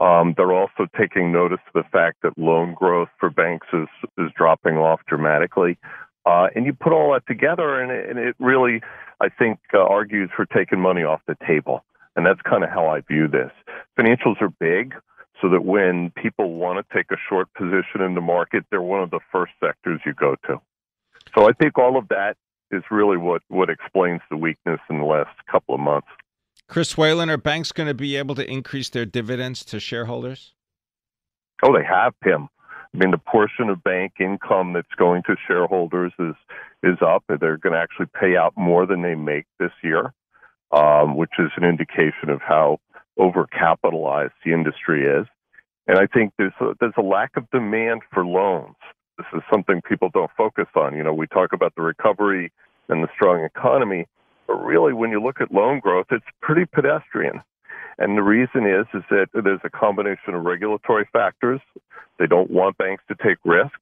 Um, 0.00 0.34
they're 0.36 0.52
also 0.52 0.86
taking 0.98 1.32
notice 1.32 1.60
of 1.74 1.84
the 1.84 1.88
fact 1.90 2.18
that 2.22 2.36
loan 2.36 2.74
growth 2.74 3.08
for 3.18 3.30
banks 3.30 3.66
is, 3.72 3.88
is 4.18 4.30
dropping 4.36 4.76
off 4.76 5.00
dramatically. 5.06 5.78
Uh, 6.26 6.48
and 6.54 6.66
you 6.66 6.72
put 6.72 6.92
all 6.92 7.12
that 7.12 7.26
together, 7.26 7.80
and 7.80 7.90
it, 7.90 8.10
and 8.10 8.18
it 8.18 8.34
really, 8.38 8.82
I 9.20 9.28
think, 9.28 9.58
uh, 9.72 9.78
argues 9.78 10.30
for 10.34 10.44
taking 10.44 10.80
money 10.80 11.02
off 11.02 11.20
the 11.26 11.36
table. 11.46 11.84
And 12.16 12.26
that's 12.26 12.40
kind 12.42 12.64
of 12.64 12.70
how 12.70 12.88
I 12.88 13.00
view 13.00 13.28
this. 13.28 13.50
Financials 13.98 14.40
are 14.40 14.48
big, 14.48 14.94
so 15.40 15.48
that 15.50 15.64
when 15.64 16.10
people 16.10 16.54
want 16.54 16.84
to 16.84 16.94
take 16.94 17.10
a 17.10 17.16
short 17.28 17.52
position 17.54 18.00
in 18.00 18.14
the 18.14 18.20
market, 18.20 18.64
they're 18.70 18.82
one 18.82 19.02
of 19.02 19.10
the 19.10 19.20
first 19.30 19.52
sectors 19.62 20.00
you 20.04 20.14
go 20.14 20.34
to. 20.46 20.60
So 21.36 21.48
I 21.48 21.52
think 21.52 21.78
all 21.78 21.96
of 21.96 22.08
that 22.08 22.36
is 22.70 22.82
really 22.90 23.16
what, 23.16 23.42
what 23.48 23.70
explains 23.70 24.20
the 24.30 24.36
weakness 24.36 24.80
in 24.88 24.98
the 24.98 25.04
last 25.04 25.36
couple 25.50 25.74
of 25.74 25.80
months. 25.80 26.08
Chris 26.68 26.96
Whalen, 26.96 27.30
are 27.30 27.36
banks 27.36 27.72
going 27.72 27.86
to 27.86 27.94
be 27.94 28.16
able 28.16 28.34
to 28.34 28.50
increase 28.50 28.90
their 28.90 29.04
dividends 29.04 29.64
to 29.66 29.80
shareholders? 29.80 30.52
Oh, 31.62 31.72
they 31.72 31.84
have, 31.84 32.12
Tim. 32.24 32.48
I 32.94 32.98
mean, 32.98 33.10
the 33.10 33.18
portion 33.18 33.68
of 33.68 33.82
bank 33.84 34.14
income 34.20 34.72
that's 34.72 34.94
going 34.96 35.22
to 35.24 35.36
shareholders 35.46 36.12
is 36.18 36.34
is 36.82 36.98
up. 37.02 37.24
They're 37.28 37.56
going 37.56 37.72
to 37.72 37.78
actually 37.78 38.06
pay 38.18 38.36
out 38.36 38.54
more 38.56 38.86
than 38.86 39.02
they 39.02 39.14
make 39.14 39.44
this 39.58 39.72
year, 39.82 40.12
um, 40.72 41.16
which 41.16 41.32
is 41.38 41.50
an 41.56 41.64
indication 41.64 42.30
of 42.30 42.40
how 42.40 42.78
overcapitalized 43.18 44.32
the 44.44 44.52
industry 44.52 45.04
is. 45.04 45.26
And 45.86 45.98
I 45.98 46.06
think 46.06 46.32
there's 46.38 46.52
a, 46.60 46.72
there's 46.80 46.94
a 46.96 47.02
lack 47.02 47.36
of 47.36 47.50
demand 47.50 48.02
for 48.12 48.24
loans. 48.26 48.76
This 49.18 49.26
is 49.34 49.42
something 49.50 49.80
people 49.88 50.10
don't 50.12 50.30
focus 50.36 50.66
on. 50.74 50.96
You 50.96 51.02
know, 51.02 51.14
we 51.14 51.26
talk 51.26 51.52
about 51.52 51.74
the 51.76 51.82
recovery 51.82 52.52
and 52.88 53.02
the 53.02 53.08
strong 53.14 53.44
economy, 53.44 54.06
but 54.46 54.64
really, 54.64 54.92
when 54.92 55.10
you 55.10 55.22
look 55.22 55.40
at 55.40 55.52
loan 55.52 55.80
growth, 55.80 56.06
it's 56.10 56.24
pretty 56.40 56.64
pedestrian. 56.64 57.42
And 57.98 58.16
the 58.16 58.22
reason 58.22 58.66
is 58.66 58.86
is 58.92 59.02
that 59.10 59.28
there's 59.32 59.60
a 59.64 59.70
combination 59.70 60.34
of 60.34 60.44
regulatory 60.44 61.08
factors. 61.12 61.60
They 62.18 62.26
don't 62.26 62.50
want 62.50 62.78
banks 62.78 63.02
to 63.08 63.14
take 63.14 63.38
risk, 63.44 63.78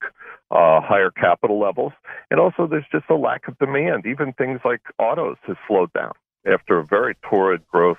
uh, 0.50 0.80
higher 0.80 1.10
capital 1.10 1.58
levels, 1.58 1.92
and 2.30 2.38
also 2.38 2.66
there's 2.66 2.86
just 2.92 3.06
a 3.10 3.14
lack 3.14 3.48
of 3.48 3.58
demand. 3.58 4.06
Even 4.06 4.32
things 4.32 4.60
like 4.64 4.80
autos 4.98 5.36
has 5.46 5.56
slowed 5.66 5.92
down 5.92 6.12
after 6.46 6.78
a 6.78 6.84
very 6.84 7.16
torrid 7.28 7.66
growth 7.68 7.98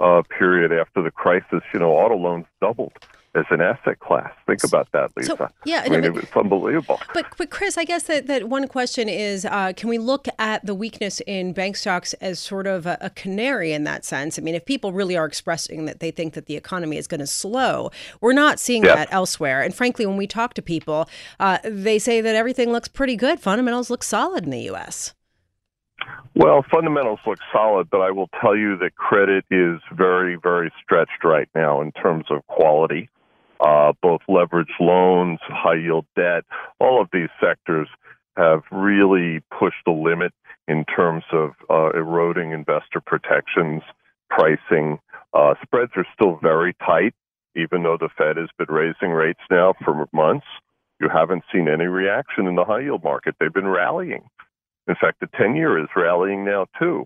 uh, 0.00 0.22
period 0.38 0.72
after 0.72 1.02
the 1.02 1.10
crisis. 1.10 1.62
You 1.72 1.80
know, 1.80 1.92
auto 1.92 2.16
loans 2.16 2.46
doubled 2.60 2.92
as 3.34 3.44
an 3.50 3.60
asset 3.60 3.98
class. 3.98 4.32
Think 4.46 4.62
about 4.64 4.90
that, 4.92 5.10
Lisa. 5.16 5.36
So, 5.36 5.48
yeah, 5.64 5.82
I 5.84 5.88
mean, 5.88 6.00
no, 6.02 6.12
but, 6.12 6.36
unbelievable. 6.36 7.00
But, 7.12 7.26
but 7.36 7.50
Chris, 7.50 7.76
I 7.76 7.84
guess 7.84 8.04
that, 8.04 8.26
that 8.28 8.48
one 8.48 8.68
question 8.68 9.08
is 9.08 9.44
uh, 9.44 9.72
can 9.76 9.88
we 9.88 9.98
look 9.98 10.26
at 10.38 10.64
the 10.64 10.74
weakness 10.74 11.20
in 11.26 11.52
bank 11.52 11.76
stocks 11.76 12.14
as 12.14 12.38
sort 12.38 12.66
of 12.66 12.86
a, 12.86 12.96
a, 13.00 13.10
canary 13.10 13.72
in 13.72 13.84
that 13.84 14.04
sense? 14.04 14.38
I 14.38 14.42
mean, 14.42 14.54
if 14.54 14.64
people 14.64 14.92
really 14.92 15.16
are 15.16 15.26
expressing 15.26 15.84
that 15.86 16.00
they 16.00 16.10
think 16.10 16.34
that 16.34 16.46
the 16.46 16.56
economy 16.56 16.96
is 16.96 17.06
going 17.06 17.20
to 17.20 17.26
slow, 17.26 17.90
we're 18.20 18.32
not 18.32 18.60
seeing 18.60 18.84
yeah. 18.84 18.94
that 18.94 19.08
elsewhere. 19.10 19.62
And 19.62 19.74
frankly, 19.74 20.06
when 20.06 20.16
we 20.16 20.26
talk 20.26 20.54
to 20.54 20.62
people, 20.62 21.08
uh, 21.40 21.58
they 21.64 21.98
say 21.98 22.20
that 22.20 22.34
everything 22.34 22.70
looks 22.70 22.88
pretty 22.88 23.16
good. 23.16 23.40
Fundamentals 23.40 23.90
look 23.90 24.04
solid 24.04 24.44
in 24.44 24.50
the 24.50 24.62
U.S. 24.62 25.14
Well, 26.36 26.64
fundamentals 26.70 27.20
look 27.26 27.38
solid, 27.52 27.88
but 27.90 28.00
I 28.00 28.10
will 28.10 28.28
tell 28.40 28.56
you 28.56 28.76
that 28.78 28.96
credit 28.96 29.44
is 29.50 29.80
very, 29.92 30.36
very 30.36 30.72
stretched 30.82 31.22
right 31.22 31.48
now 31.54 31.80
in 31.80 31.92
terms 31.92 32.26
of 32.28 32.46
quality 32.48 33.08
uh, 33.60 33.92
both 34.02 34.20
leveraged 34.28 34.78
loans, 34.80 35.38
high 35.42 35.76
yield 35.76 36.06
debt, 36.16 36.44
all 36.80 37.00
of 37.00 37.08
these 37.12 37.28
sectors 37.40 37.88
have 38.36 38.62
really 38.70 39.40
pushed 39.56 39.84
the 39.86 39.92
limit 39.92 40.32
in 40.66 40.84
terms 40.84 41.24
of 41.32 41.50
uh, 41.70 41.90
eroding 41.90 42.52
investor 42.52 43.00
protections, 43.04 43.82
pricing. 44.30 44.98
Uh, 45.32 45.54
spreads 45.62 45.92
are 45.96 46.06
still 46.14 46.38
very 46.42 46.74
tight, 46.84 47.14
even 47.54 47.82
though 47.82 47.96
the 47.98 48.08
Fed 48.16 48.36
has 48.36 48.48
been 48.58 48.74
raising 48.74 49.10
rates 49.10 49.40
now 49.50 49.74
for 49.84 50.06
months. 50.12 50.46
You 51.00 51.08
haven't 51.12 51.44
seen 51.52 51.68
any 51.68 51.86
reaction 51.86 52.46
in 52.46 52.54
the 52.54 52.64
high 52.64 52.80
yield 52.80 53.04
market. 53.04 53.36
They've 53.38 53.52
been 53.52 53.68
rallying. 53.68 54.24
In 54.88 54.94
fact, 55.00 55.20
the 55.20 55.28
10 55.38 55.56
year 55.56 55.78
is 55.78 55.88
rallying 55.96 56.44
now 56.44 56.66
too. 56.78 57.04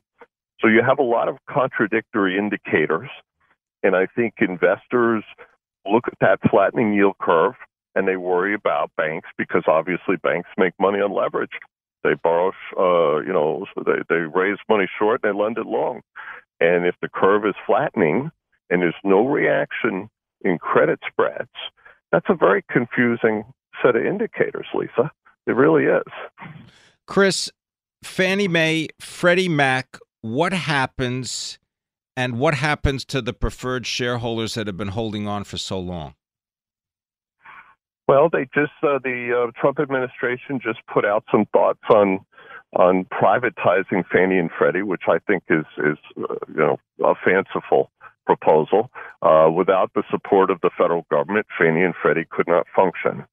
So 0.60 0.68
you 0.68 0.82
have 0.86 0.98
a 0.98 1.02
lot 1.02 1.28
of 1.28 1.36
contradictory 1.48 2.36
indicators. 2.36 3.08
And 3.82 3.94
I 3.94 4.06
think 4.06 4.34
investors 4.40 5.24
look 5.90 6.04
at 6.06 6.18
that 6.20 6.38
flattening 6.50 6.92
yield 6.94 7.16
curve 7.20 7.54
and 7.94 8.06
they 8.06 8.16
worry 8.16 8.54
about 8.54 8.90
banks 8.96 9.28
because 9.36 9.64
obviously 9.66 10.16
banks 10.22 10.48
make 10.56 10.72
money 10.78 11.00
on 11.00 11.12
leverage. 11.12 11.50
They 12.04 12.14
borrow, 12.14 12.52
uh, 12.78 13.20
you 13.20 13.32
know, 13.32 13.66
they, 13.76 14.02
they 14.08 14.20
raise 14.20 14.58
money 14.68 14.88
short 14.98 15.20
and 15.22 15.34
they 15.34 15.38
lend 15.38 15.58
it 15.58 15.66
long. 15.66 16.02
And 16.60 16.86
if 16.86 16.94
the 17.02 17.08
curve 17.08 17.44
is 17.44 17.54
flattening 17.66 18.30
and 18.70 18.82
there's 18.82 18.94
no 19.04 19.26
reaction 19.26 20.08
in 20.42 20.58
credit 20.58 21.00
spreads, 21.08 21.50
that's 22.12 22.26
a 22.28 22.34
very 22.34 22.64
confusing 22.70 23.44
set 23.82 23.96
of 23.96 24.04
indicators, 24.04 24.66
Lisa. 24.74 25.10
It 25.46 25.52
really 25.52 25.84
is. 25.84 26.48
Chris, 27.06 27.50
Fannie 28.02 28.48
Mae, 28.48 28.88
Freddie 29.00 29.48
Mac, 29.48 29.98
what 30.20 30.52
happens 30.52 31.58
and 32.18 32.36
what 32.36 32.54
happens 32.54 33.04
to 33.04 33.22
the 33.22 33.32
preferred 33.32 33.86
shareholders 33.86 34.54
that 34.54 34.66
have 34.66 34.76
been 34.76 34.88
holding 34.88 35.28
on 35.28 35.44
for 35.44 35.56
so 35.56 35.78
long? 35.78 36.14
Well, 38.08 38.28
they 38.28 38.48
just 38.52 38.72
uh, 38.82 38.98
the 39.04 39.46
uh, 39.46 39.60
Trump 39.60 39.78
administration 39.78 40.58
just 40.60 40.80
put 40.92 41.04
out 41.04 41.22
some 41.30 41.46
thoughts 41.52 41.84
on 41.88 42.18
on 42.74 43.04
privatizing 43.04 44.04
Fannie 44.12 44.38
and 44.38 44.50
Freddie, 44.58 44.82
which 44.82 45.02
I 45.06 45.18
think 45.28 45.44
is 45.48 45.64
is 45.78 45.98
uh, 46.18 46.34
you 46.48 46.56
know 46.56 46.78
a 47.04 47.14
fanciful 47.24 47.92
proposal. 48.26 48.90
Uh, 49.22 49.48
without 49.54 49.92
the 49.94 50.02
support 50.10 50.50
of 50.50 50.60
the 50.60 50.70
federal 50.76 51.06
government, 51.12 51.46
Fannie 51.56 51.84
and 51.84 51.94
Freddie 52.02 52.26
could 52.28 52.48
not 52.48 52.66
function. 52.74 53.24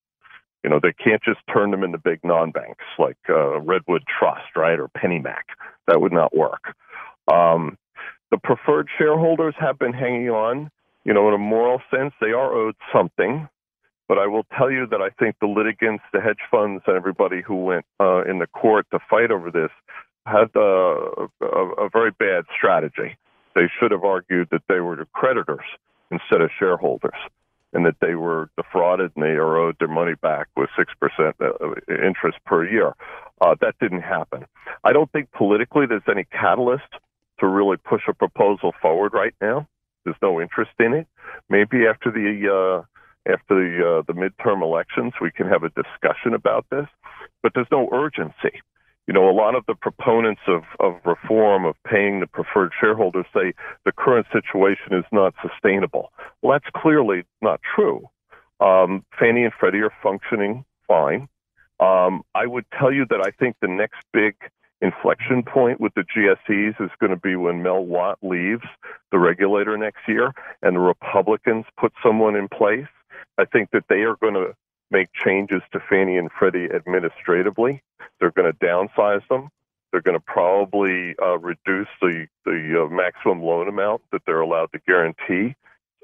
You 0.63 0.70
know, 0.70 0.80
they 0.82 0.94
can't 0.94 1.24
just 1.24 1.39
turn 1.51 1.72
them 1.72 1.84
into 1.84 1.98
big 1.98 2.20
non-banks 2.24 2.86
like 3.00 3.18
uh, 3.30 3.60
Redwood 3.62 4.04
Trust, 4.20 4.56
right, 4.56 4.80
or 4.80 4.89
PennyMac. 4.89 5.44
That 5.88 6.01
would 6.01 6.13
not 6.13 6.36
work. 6.36 6.75
Um, 7.32 7.77
the 8.32 8.38
preferred 8.38 8.88
shareholders 8.98 9.55
have 9.60 9.79
been 9.79 9.94
hanging 9.94 10.29
on. 10.29 10.70
You 11.03 11.13
know, 11.13 11.27
in 11.27 11.34
a 11.36 11.39
moral 11.39 11.82
sense, 11.91 12.13
they 12.20 12.32
are 12.32 12.53
owed 12.53 12.75
something. 12.94 13.48
But 14.08 14.20
I 14.20 14.27
will 14.27 14.46
tell 14.58 14.70
you 14.70 14.86
that 14.88 15.01
I 15.01 15.10
think 15.10 15.36
the 15.39 15.48
litigants, 15.48 16.03
the 16.13 16.22
hedge 16.22 16.41
funds, 16.51 16.84
and 16.88 16.96
everybody 16.96 17.41
who 17.41 17.55
went 17.55 17.86
uh, 18.00 18.24
in 18.24 18.39
the 18.39 18.48
court 18.48 18.86
to 18.91 19.00
fight 19.10 19.32
over 19.32 19.50
this 19.50 19.72
had 20.25 20.50
uh, 20.55 21.27
a, 21.41 21.86
a 21.86 21.89
very 21.89 22.12
bad 22.12 22.46
strategy. 22.55 23.17
They 23.55 23.70
should 23.79 23.91
have 23.91 24.03
argued 24.03 24.50
that 24.51 24.63
they 24.67 24.79
were 24.79 24.96
the 24.96 25.05
creditors 25.13 25.65
instead 26.12 26.41
of 26.41 26.50
shareholders 26.58 27.17
and 27.74 27.86
that 27.86 27.96
they 28.00 28.15
were 28.15 28.50
defrauded 28.58 29.12
and 29.15 29.24
they 29.24 29.29
are 29.32 29.58
owed 29.58 29.75
their 29.79 29.88
money 29.88 30.13
back 30.22 30.48
with 30.55 30.70
6% 30.77 31.34
uh, 31.41 32.03
interest 32.03 32.38
per 32.46 32.67
year. 32.67 32.94
Uh, 33.41 33.55
that 33.62 33.75
didn't 33.79 34.01
happen. 34.01 34.46
I 34.84 34.94
don't 34.94 35.12
think 35.12 35.32
politically 35.32 35.86
there's 35.86 36.01
any 36.10 36.25
catalyst 36.32 36.84
to 37.39 37.48
really 37.48 37.77
push 37.77 38.01
a 38.08 38.13
proposal 38.13 38.74
forward 38.82 39.13
right 39.13 39.36
now. 39.42 39.68
There's 40.04 40.18
no 40.22 40.39
interest 40.39 40.72
in 40.80 40.94
it. 40.94 41.08
Maybe 41.50 41.86
after 41.88 42.12
the 42.12 42.30
uh, 42.50 43.32
after 43.32 43.56
the 43.56 44.00
uh, 44.00 44.01
the 44.08 44.13
midterm 44.13 44.62
elections, 44.62 45.13
we 45.20 45.32
can 45.32 45.48
have 45.48 45.63
a 45.63 45.70
discussion 45.70 46.34
about 46.34 46.65
this. 46.70 46.88
But 47.42 47.54
there's 47.56 47.68
no 47.72 47.89
urgency. 47.92 48.62
You 49.08 49.13
know, 49.13 49.30
a 49.30 49.32
lot 49.32 49.54
of 49.54 49.63
the 49.68 49.75
proponents 49.75 50.42
of, 50.48 50.63
of 50.80 50.96
reform, 51.06 51.65
of 51.65 51.75
paying 51.86 52.22
the 52.22 52.27
preferred 52.27 52.72
shareholders, 52.80 53.25
say 53.36 53.54
the 53.86 53.92
current 53.92 54.25
situation 54.34 54.94
is 54.94 55.06
not 55.12 55.36
sustainable. 55.44 56.12
Well, 56.42 56.54
that's 56.54 56.72
clearly 56.75 57.24
not 57.39 57.60
true. 57.75 58.10
Um, 58.60 59.06
Fannie 59.20 59.44
and 59.44 59.54
Freddie 59.60 59.82
are 59.82 59.94
functioning 60.01 60.65
fine. 60.88 61.27
Um, 61.80 62.24
I 62.34 62.48
would 62.48 62.65
tell 62.80 62.92
you 62.92 63.06
that 63.10 63.22
I 63.22 63.32
think 63.32 63.58
the 63.62 63.68
next 63.68 63.98
big 64.12 64.36
inflection 64.82 65.44
point 65.44 65.79
with 65.79 65.94
the 65.96 66.03
GSEs 66.03 66.82
is 66.82 66.91
going 67.00 67.12
to 67.12 67.15
be 67.15 67.36
when 67.36 67.63
Mel 67.63 67.84
Watt 67.84 68.20
leaves 68.22 68.65
the 69.12 69.20
regulator 69.20 69.77
next 69.77 70.08
year 70.08 70.34
and 70.62 70.75
the 70.75 70.79
Republicans 70.79 71.65
put 71.79 71.94
someone 72.03 72.36
in 72.36 72.48
place. 72.48 72.88
I 73.38 73.46
think 73.46 73.72
that 73.72 73.86
they 73.89 74.01
are 74.01 74.15
going 74.17 74.34
to 74.34 74.53
make 74.91 75.08
changes 75.25 75.62
to 75.72 75.79
Fannie 75.89 76.17
and 76.17 76.29
Freddie 76.38 76.70
administratively. 76.74 77.82
They're 78.20 78.32
going 78.32 78.51
to 78.51 78.65
downsize 78.65 79.27
them. 79.29 79.50
They're 79.91 80.01
going 80.01 80.17
to 80.17 80.24
probably 80.25 81.15
uh, 81.22 81.38
reduce 81.38 81.88
the 82.01 82.27
the 82.44 82.84
uh, 82.84 82.94
maximum 82.94 83.41
loan 83.41 83.70
amount 83.70 84.01
that 84.12 84.22
they're 84.25 84.41
allowed 84.41 84.72
to 84.74 84.79
guarantee. 84.86 85.55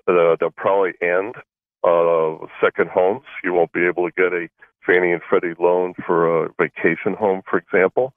Uh, 0.08 0.36
they'll 0.40 0.50
probably 0.56 0.94
end 1.02 1.36
uh, 1.84 2.38
second 2.64 2.90
homes. 2.90 3.26
You 3.44 3.54
won't 3.54 3.74
be 3.74 3.86
able 3.86 4.10
to 4.10 4.14
get 4.16 4.34
a 4.34 4.48
Fannie 4.86 5.12
and 5.12 5.22
Freddie 5.30 5.56
loan 5.60 5.94
for 6.06 6.46
a 6.46 6.50
vacation 6.58 7.14
home, 7.14 7.42
for 7.50 7.58
example. 7.58 8.14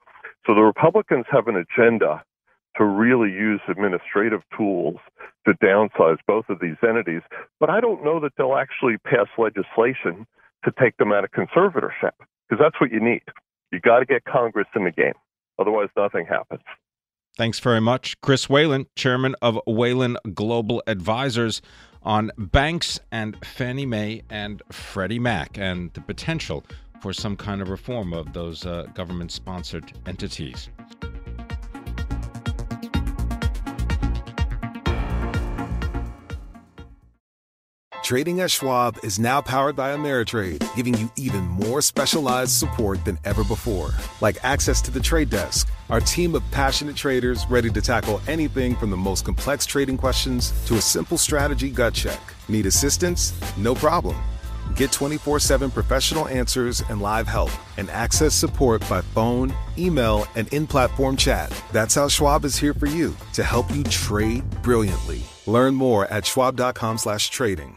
So 0.47 0.55
the 0.55 0.63
Republicans 0.63 1.27
have 1.31 1.49
an 1.49 1.57
agenda 1.57 2.23
to 2.77 2.85
really 2.85 3.31
use 3.31 3.61
administrative 3.69 4.41
tools 4.57 4.97
to 5.47 5.55
downsize 5.55 6.19
both 6.27 6.47
of 6.49 6.59
these 6.61 6.77
entities. 6.87 7.23
But 7.61 7.71
I 7.71 7.81
don't 7.81 8.05
know 8.05 8.21
that 8.21 8.33
they'll 8.37 8.57
actually 8.57 8.97
pass 8.99 9.29
legislation 9.39 10.27
to 10.65 10.73
take 10.81 10.97
them 10.97 11.13
out 11.13 11.25
of 11.25 11.31
conservatorship 11.31 12.13
because 12.49 12.61
that's 12.61 12.81
what 12.81 12.91
you 12.91 13.01
need. 13.01 13.23
You 13.71 13.81
got 13.81 14.01
to 14.01 14.07
get 14.07 14.25
Congress 14.25 14.67
in 14.75 14.85
the 14.85 14.91
game. 14.91 15.15
Otherwise, 15.59 15.89
nothing 15.97 16.27
happens. 16.27 16.63
Thanks 17.37 17.59
very 17.59 17.81
much. 17.81 18.21
Chris 18.21 18.49
Whalen, 18.49 18.87
chairman 18.95 19.35
of 19.43 19.59
Whalen 19.67 20.17
Global 20.35 20.83
Advisors, 20.87 21.63
on 22.03 22.31
banks 22.37 23.01
and 23.11 23.45
Fannie 23.45 23.87
Mae 23.87 24.23
and 24.31 24.63
Freddie 24.71 25.19
Mac 25.19 25.59
and 25.59 25.93
the 25.95 26.01
potential 26.01 26.65
for 27.05 27.13
some 27.13 27.37
kind 27.37 27.61
of 27.61 27.69
reform 27.69 28.15
of 28.15 28.33
those 28.33 28.65
uh, 28.65 28.87
government 28.95 29.31
sponsored 29.31 29.93
entities. 30.07 30.71
Trading 38.03 38.41
at 38.41 38.51
Schwab 38.51 38.97
is 39.03 39.19
now 39.19 39.43
powered 39.43 39.77
by 39.77 39.95
Ameritrade, 39.95 40.65
giving 40.77 40.95
you 40.95 41.11
even 41.19 41.43
more 41.45 41.83
specialized 41.83 42.53
support 42.53 43.05
than 43.05 43.19
ever 43.27 43.45
before. 43.45 43.91
Like 44.23 44.43
access 44.43 44.81
to 44.81 44.91
the 44.91 45.01
trade 45.01 45.29
desk, 45.29 45.69
our 45.91 46.01
team 46.01 46.35
of 46.35 46.43
passionate 46.53 46.97
traders 46.97 47.45
ready 47.51 47.69
to 47.69 47.83
tackle 47.83 48.23
anything 48.27 48.77
from 48.77 48.89
the 48.89 48.97
most 48.97 49.27
complex 49.27 49.67
trading 49.67 49.99
questions 49.99 50.53
to 50.65 50.77
a 50.77 50.81
simple 50.81 51.19
strategy 51.19 51.69
gut 51.69 51.93
check. 51.93 52.21
Need 52.49 52.65
assistance? 52.65 53.39
No 53.59 53.75
problem. 53.75 54.17
Get 54.77 54.91
24 54.91 55.39
7 55.39 55.71
professional 55.71 56.27
answers 56.27 56.83
and 56.89 57.01
live 57.01 57.29
help, 57.29 57.51
and 57.77 57.89
access 57.91 58.35
support 58.35 58.81
by 58.89 59.01
phone, 59.01 59.55
email, 59.79 60.27
and 60.35 60.53
in 60.53 60.67
platform 60.67 61.17
chat. 61.17 61.53
That's 61.73 61.95
how 61.95 62.09
Schwab 62.09 62.45
is 62.45 62.57
here 62.57 62.75
for 62.75 62.87
you 62.87 63.17
to 63.35 63.45
help 63.45 63.71
you 63.75 63.85
trade 63.85 64.49
brilliantly. 64.63 65.23
Learn 65.47 65.75
more 65.75 66.07
at 66.07 66.27
schwab.com/slash 66.27 67.31
trading. 67.31 67.77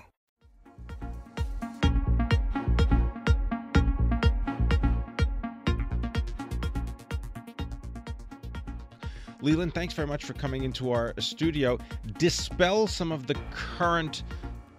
Leland, 9.43 9.75
thanks 9.75 9.93
very 9.93 10.07
much 10.07 10.25
for 10.25 10.33
coming 10.33 10.63
into 10.63 10.91
our 10.91 11.13
studio. 11.19 11.77
Dispel 12.17 12.87
some 12.87 13.11
of 13.11 13.27
the 13.27 13.35
current 13.51 14.23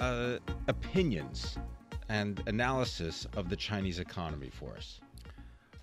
uh, 0.01 0.39
opinions 0.67 1.57
and 2.09 2.43
analysis 2.47 3.27
of 3.37 3.49
the 3.49 3.57
Chinese 3.57 3.99
economy 3.99 4.51
for 4.51 4.75
us. 4.77 5.01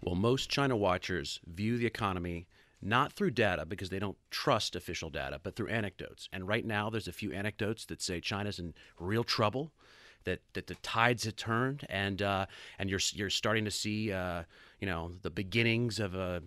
Well, 0.01 0.15
most 0.15 0.49
China 0.49 0.75
watchers 0.75 1.39
view 1.47 1.77
the 1.77 1.85
economy 1.85 2.47
not 2.81 3.13
through 3.13 3.31
data 3.31 3.65
because 3.65 3.89
they 3.89 3.99
don't 3.99 4.17
trust 4.29 4.75
official 4.75 5.09
data, 5.09 5.39
but 5.41 5.55
through 5.55 5.69
anecdotes. 5.69 6.29
And 6.31 6.47
right 6.47 6.65
now, 6.65 6.89
there's 6.89 7.07
a 7.07 7.13
few 7.13 7.31
anecdotes 7.31 7.85
that 7.85 8.01
say 8.01 8.19
China's 8.19 8.59
in 8.59 8.75
real 8.99 9.23
trouble, 9.23 9.71
that, 10.25 10.41
that 10.53 10.67
the 10.67 10.75
tides 10.75 11.23
have 11.25 11.35
turned, 11.35 11.85
and 11.89 12.21
uh, 12.21 12.45
and 12.79 12.89
you're 12.89 12.99
you're 13.13 13.29
starting 13.29 13.65
to 13.65 13.71
see 13.71 14.11
uh, 14.11 14.43
you 14.79 14.87
know 14.87 15.13
the 15.21 15.29
beginnings 15.29 15.99
of 15.99 16.15
a 16.15 16.41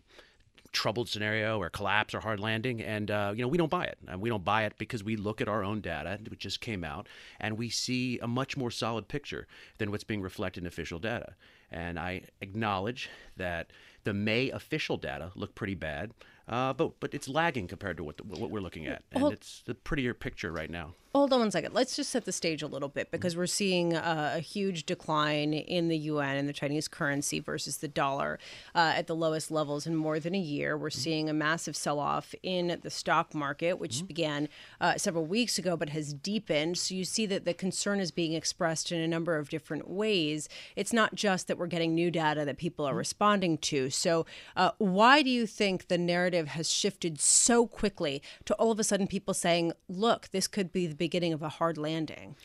troubled 0.78 1.08
scenario 1.08 1.58
or 1.58 1.68
collapse 1.68 2.14
or 2.14 2.20
hard 2.20 2.38
landing 2.38 2.80
and 2.80 3.11
uh, 3.11 3.32
you 3.35 3.42
know 3.42 3.49
we 3.49 3.58
don't 3.58 3.68
buy 3.68 3.85
it. 3.85 3.99
And 4.06 4.20
we 4.20 4.28
don't 4.28 4.44
buy 4.44 4.62
it 4.62 4.75
because 4.78 5.02
we 5.02 5.16
look 5.16 5.40
at 5.40 5.49
our 5.49 5.64
own 5.64 5.80
data 5.80 6.20
which 6.30 6.38
just 6.38 6.61
came 6.61 6.85
out 6.85 7.08
and 7.40 7.58
we 7.58 7.68
see 7.68 8.20
a 8.20 8.28
much 8.28 8.56
more 8.56 8.70
solid 8.70 9.08
picture 9.08 9.49
than 9.78 9.90
what's 9.90 10.04
being 10.04 10.23
reflected 10.23 10.62
in 10.62 10.68
official 10.68 11.00
data. 11.00 11.35
And 11.73 11.99
i 11.99 12.23
acknowledge 12.40 13.11
that 13.37 13.73
the 14.04 14.14
may 14.14 14.50
official 14.50 14.97
data 14.97 15.32
look 15.35 15.56
pretty 15.56 15.75
bad 15.75 16.12
uh, 16.48 16.72
but 16.72 16.98
but 17.00 17.14
it's 17.14 17.28
lagging 17.28 17.66
compared 17.66 17.96
to 17.96 18.04
what 18.04 18.16
the, 18.16 18.24
what 18.24 18.50
we're 18.50 18.61
looking 18.61 18.87
at 18.87 19.02
and 19.12 19.32
it's 19.32 19.62
the 19.66 19.74
prettier 19.74 20.14
picture 20.14 20.50
right 20.52 20.70
now 20.70 20.94
Hold 21.14 21.32
on 21.32 21.40
one 21.40 21.50
second. 21.50 21.74
Let's 21.74 21.96
just 21.96 22.11
set 22.11 22.26
the 22.26 22.32
stage 22.32 22.62
a 22.62 22.66
little 22.66 22.88
bit 22.88 23.11
because 23.11 23.34
we're 23.34 23.46
seeing 23.46 23.96
uh, 23.96 24.34
a 24.37 24.40
huge 24.40 24.84
decline 24.84 25.52
in 25.52 25.88
the 25.88 25.96
yuan 25.96 26.37
and 26.37 26.46
the 26.46 26.52
Chinese 26.52 26.87
currency 26.87 27.40
versus 27.40 27.78
the 27.78 27.88
dollar 27.88 28.38
uh, 28.74 28.92
at 28.94 29.06
the 29.06 29.16
lowest 29.16 29.50
levels 29.50 29.84
in 29.87 29.96
more 29.96 30.20
than 30.20 30.34
a 30.34 30.38
year. 30.38 30.76
We're 30.76 30.90
seeing 30.90 31.30
a 31.30 31.32
massive 31.32 31.74
sell 31.76 31.98
off 31.98 32.37
in 32.44 32.78
the 32.82 32.90
stock 32.90 33.34
market, 33.34 33.80
which 33.80 34.06
began 34.06 34.50
uh, 34.80 34.96
several 34.96 35.24
weeks 35.24 35.58
ago 35.58 35.76
but 35.76 35.88
has 35.88 36.12
deepened. 36.12 36.76
So 36.76 36.94
you 36.94 37.04
see 37.04 37.24
that 37.26 37.46
the 37.46 37.52
concern 37.52 37.98
is 37.98 38.12
being 38.12 38.34
expressed 38.34 38.92
in 38.92 39.00
a 39.00 39.08
number 39.08 39.38
of 39.38 39.48
different 39.48 39.88
ways. 39.88 40.48
It's 40.76 40.92
not 40.92 41.16
just 41.16 41.48
that 41.48 41.56
we're 41.56 41.66
getting 41.66 41.96
new 41.96 42.12
data 42.12 42.44
that 42.44 42.58
people 42.58 42.84
are 42.84 42.94
responding 42.94 43.58
to. 43.58 43.90
So, 43.90 44.26
uh, 44.56 44.70
why 44.76 45.22
do 45.22 45.30
you 45.30 45.46
think 45.48 45.88
the 45.88 45.98
narrative 45.98 46.38
has 46.46 46.70
shifted 46.70 47.20
so 47.20 47.66
quickly 47.66 48.22
to 48.44 48.55
all 48.55 48.70
of 48.70 48.79
a 48.79 48.85
sudden 48.85 49.07
people 49.07 49.35
saying, 49.35 49.72
look, 49.88 50.29
this 50.29 50.46
could 50.46 50.72
be 50.72 50.87
the 50.87 50.94
beginning 50.94 51.33
of 51.33 51.42
a 51.42 51.48
hard 51.48 51.77
landing? 51.77 52.37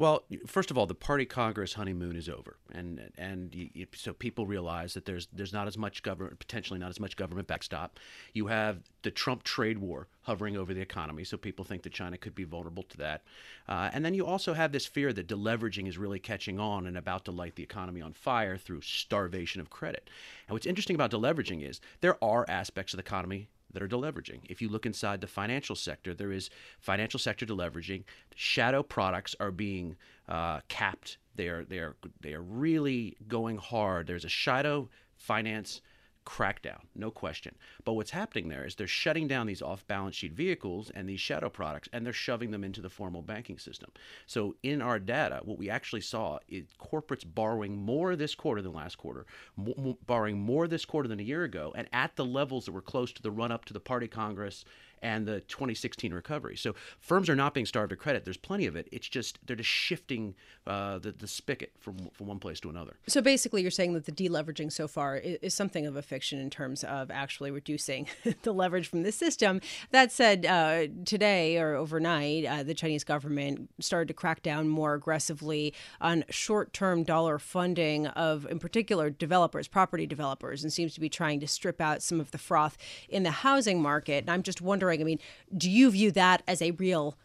Well, 0.00 0.24
first 0.46 0.70
of 0.70 0.78
all, 0.78 0.86
the 0.86 0.94
party 0.94 1.26
Congress 1.26 1.74
honeymoon 1.74 2.16
is 2.16 2.26
over, 2.26 2.56
and 2.72 3.10
and 3.18 3.54
you, 3.54 3.86
so 3.94 4.14
people 4.14 4.46
realize 4.46 4.94
that 4.94 5.04
there's 5.04 5.28
there's 5.30 5.52
not 5.52 5.66
as 5.66 5.76
much 5.76 6.02
government, 6.02 6.38
potentially 6.38 6.78
not 6.78 6.88
as 6.88 6.98
much 6.98 7.16
government 7.16 7.46
backstop. 7.46 8.00
You 8.32 8.46
have 8.46 8.78
the 9.02 9.10
Trump 9.10 9.42
trade 9.42 9.76
war 9.76 10.08
hovering 10.22 10.56
over 10.56 10.72
the 10.72 10.80
economy, 10.80 11.24
so 11.24 11.36
people 11.36 11.66
think 11.66 11.82
that 11.82 11.92
China 11.92 12.16
could 12.16 12.34
be 12.34 12.44
vulnerable 12.44 12.84
to 12.84 12.96
that. 12.96 13.24
Uh, 13.68 13.90
and 13.92 14.02
then 14.02 14.14
you 14.14 14.24
also 14.24 14.54
have 14.54 14.72
this 14.72 14.86
fear 14.86 15.12
that 15.12 15.28
deleveraging 15.28 15.86
is 15.86 15.98
really 15.98 16.18
catching 16.18 16.58
on 16.58 16.86
and 16.86 16.96
about 16.96 17.26
to 17.26 17.30
light 17.30 17.56
the 17.56 17.62
economy 17.62 18.00
on 18.00 18.14
fire 18.14 18.56
through 18.56 18.80
starvation 18.80 19.60
of 19.60 19.68
credit. 19.68 20.08
And 20.48 20.54
what's 20.54 20.64
interesting 20.64 20.96
about 20.96 21.10
deleveraging 21.10 21.68
is 21.68 21.78
there 22.00 22.16
are 22.24 22.46
aspects 22.48 22.94
of 22.94 22.96
the 22.96 23.02
economy 23.02 23.50
that 23.72 23.82
are 23.82 23.88
deleveraging. 23.88 24.40
If 24.48 24.60
you 24.60 24.68
look 24.68 24.86
inside 24.86 25.20
the 25.20 25.26
financial 25.26 25.76
sector, 25.76 26.14
there 26.14 26.32
is 26.32 26.50
financial 26.80 27.18
sector 27.18 27.46
deleveraging. 27.46 28.04
Shadow 28.34 28.82
products 28.82 29.34
are 29.40 29.50
being 29.50 29.96
uh, 30.28 30.60
capped. 30.68 31.18
They 31.36 31.48
are 31.48 31.64
they 31.64 31.78
are 31.78 31.96
they 32.20 32.34
are 32.34 32.42
really 32.42 33.16
going 33.28 33.58
hard. 33.58 34.06
There's 34.06 34.24
a 34.24 34.28
shadow 34.28 34.88
finance 35.16 35.80
crackdown, 36.26 36.80
no 36.94 37.10
question. 37.10 37.54
But 37.84 37.94
what's 37.94 38.10
happening 38.10 38.48
there 38.48 38.64
is 38.64 38.74
they're 38.74 38.86
shutting 38.86 39.26
down 39.26 39.46
these 39.46 39.62
off 39.62 39.86
balance 39.86 40.16
sheet 40.16 40.32
vehicles 40.32 40.90
and 40.94 41.08
these 41.08 41.20
shadow 41.20 41.48
products 41.48 41.88
and 41.92 42.04
they're 42.04 42.12
shoving 42.12 42.50
them 42.50 42.64
into 42.64 42.80
the 42.80 42.90
formal 42.90 43.22
banking 43.22 43.58
system. 43.58 43.90
So 44.26 44.56
in 44.62 44.82
our 44.82 44.98
data, 44.98 45.40
what 45.44 45.58
we 45.58 45.70
actually 45.70 46.02
saw 46.02 46.38
is 46.48 46.66
corporates 46.78 47.24
borrowing 47.26 47.76
more 47.76 48.16
this 48.16 48.34
quarter 48.34 48.62
than 48.62 48.72
last 48.72 48.96
quarter, 48.96 49.26
borrowing 50.06 50.38
more 50.38 50.68
this 50.68 50.84
quarter 50.84 51.08
than 51.08 51.20
a 51.20 51.24
year 51.24 51.44
ago, 51.44 51.72
and 51.74 51.88
at 51.92 52.16
the 52.16 52.24
levels 52.24 52.66
that 52.66 52.72
were 52.72 52.82
close 52.82 53.12
to 53.12 53.22
the 53.22 53.30
run 53.30 53.52
up 53.52 53.64
to 53.66 53.72
the 53.72 53.80
party 53.80 54.08
Congress 54.08 54.64
and 55.02 55.26
the 55.26 55.40
2016 55.42 56.12
recovery. 56.12 56.56
So 56.56 56.74
firms 56.98 57.28
are 57.28 57.36
not 57.36 57.54
being 57.54 57.66
starved 57.66 57.92
of 57.92 57.98
credit. 57.98 58.24
There's 58.24 58.36
plenty 58.36 58.66
of 58.66 58.76
it. 58.76 58.88
It's 58.92 59.08
just 59.08 59.38
they're 59.46 59.56
just 59.56 59.68
shifting 59.68 60.34
uh, 60.66 60.98
the, 60.98 61.12
the 61.12 61.26
spigot 61.26 61.72
from, 61.78 62.10
from 62.12 62.26
one 62.26 62.38
place 62.38 62.60
to 62.60 62.70
another. 62.70 62.96
So 63.06 63.20
basically, 63.20 63.62
you're 63.62 63.70
saying 63.70 63.94
that 63.94 64.04
the 64.04 64.12
deleveraging 64.12 64.72
so 64.72 64.86
far 64.86 65.16
is, 65.16 65.38
is 65.42 65.54
something 65.54 65.86
of 65.86 65.96
a 65.96 66.02
fiction 66.02 66.38
in 66.38 66.50
terms 66.50 66.84
of 66.84 67.10
actually 67.10 67.50
reducing 67.50 68.06
the 68.42 68.52
leverage 68.52 68.88
from 68.88 69.02
the 69.02 69.12
system. 69.12 69.60
That 69.90 70.12
said, 70.12 70.46
uh, 70.46 70.86
today 71.04 71.58
or 71.58 71.74
overnight, 71.74 72.44
uh, 72.44 72.62
the 72.62 72.74
Chinese 72.74 73.04
government 73.04 73.70
started 73.80 74.08
to 74.08 74.14
crack 74.14 74.42
down 74.42 74.68
more 74.68 74.94
aggressively 74.94 75.74
on 76.00 76.24
short-term 76.30 77.04
dollar 77.04 77.38
funding 77.38 78.06
of, 78.08 78.46
in 78.50 78.58
particular, 78.58 79.10
developers, 79.10 79.68
property 79.68 80.06
developers, 80.06 80.62
and 80.62 80.72
seems 80.72 80.94
to 80.94 81.00
be 81.00 81.08
trying 81.08 81.40
to 81.40 81.48
strip 81.48 81.80
out 81.80 82.02
some 82.02 82.20
of 82.20 82.30
the 82.30 82.38
froth 82.38 82.76
in 83.08 83.22
the 83.22 83.30
housing 83.30 83.80
market. 83.80 84.24
And 84.24 84.30
I'm 84.30 84.42
just 84.42 84.60
wondering, 84.60 84.89
I 84.98 85.04
mean, 85.04 85.18
do 85.54 85.70
you 85.70 85.90
view 85.90 86.10
that 86.12 86.42
as 86.48 86.62
a 86.62 86.72
real 86.72 87.16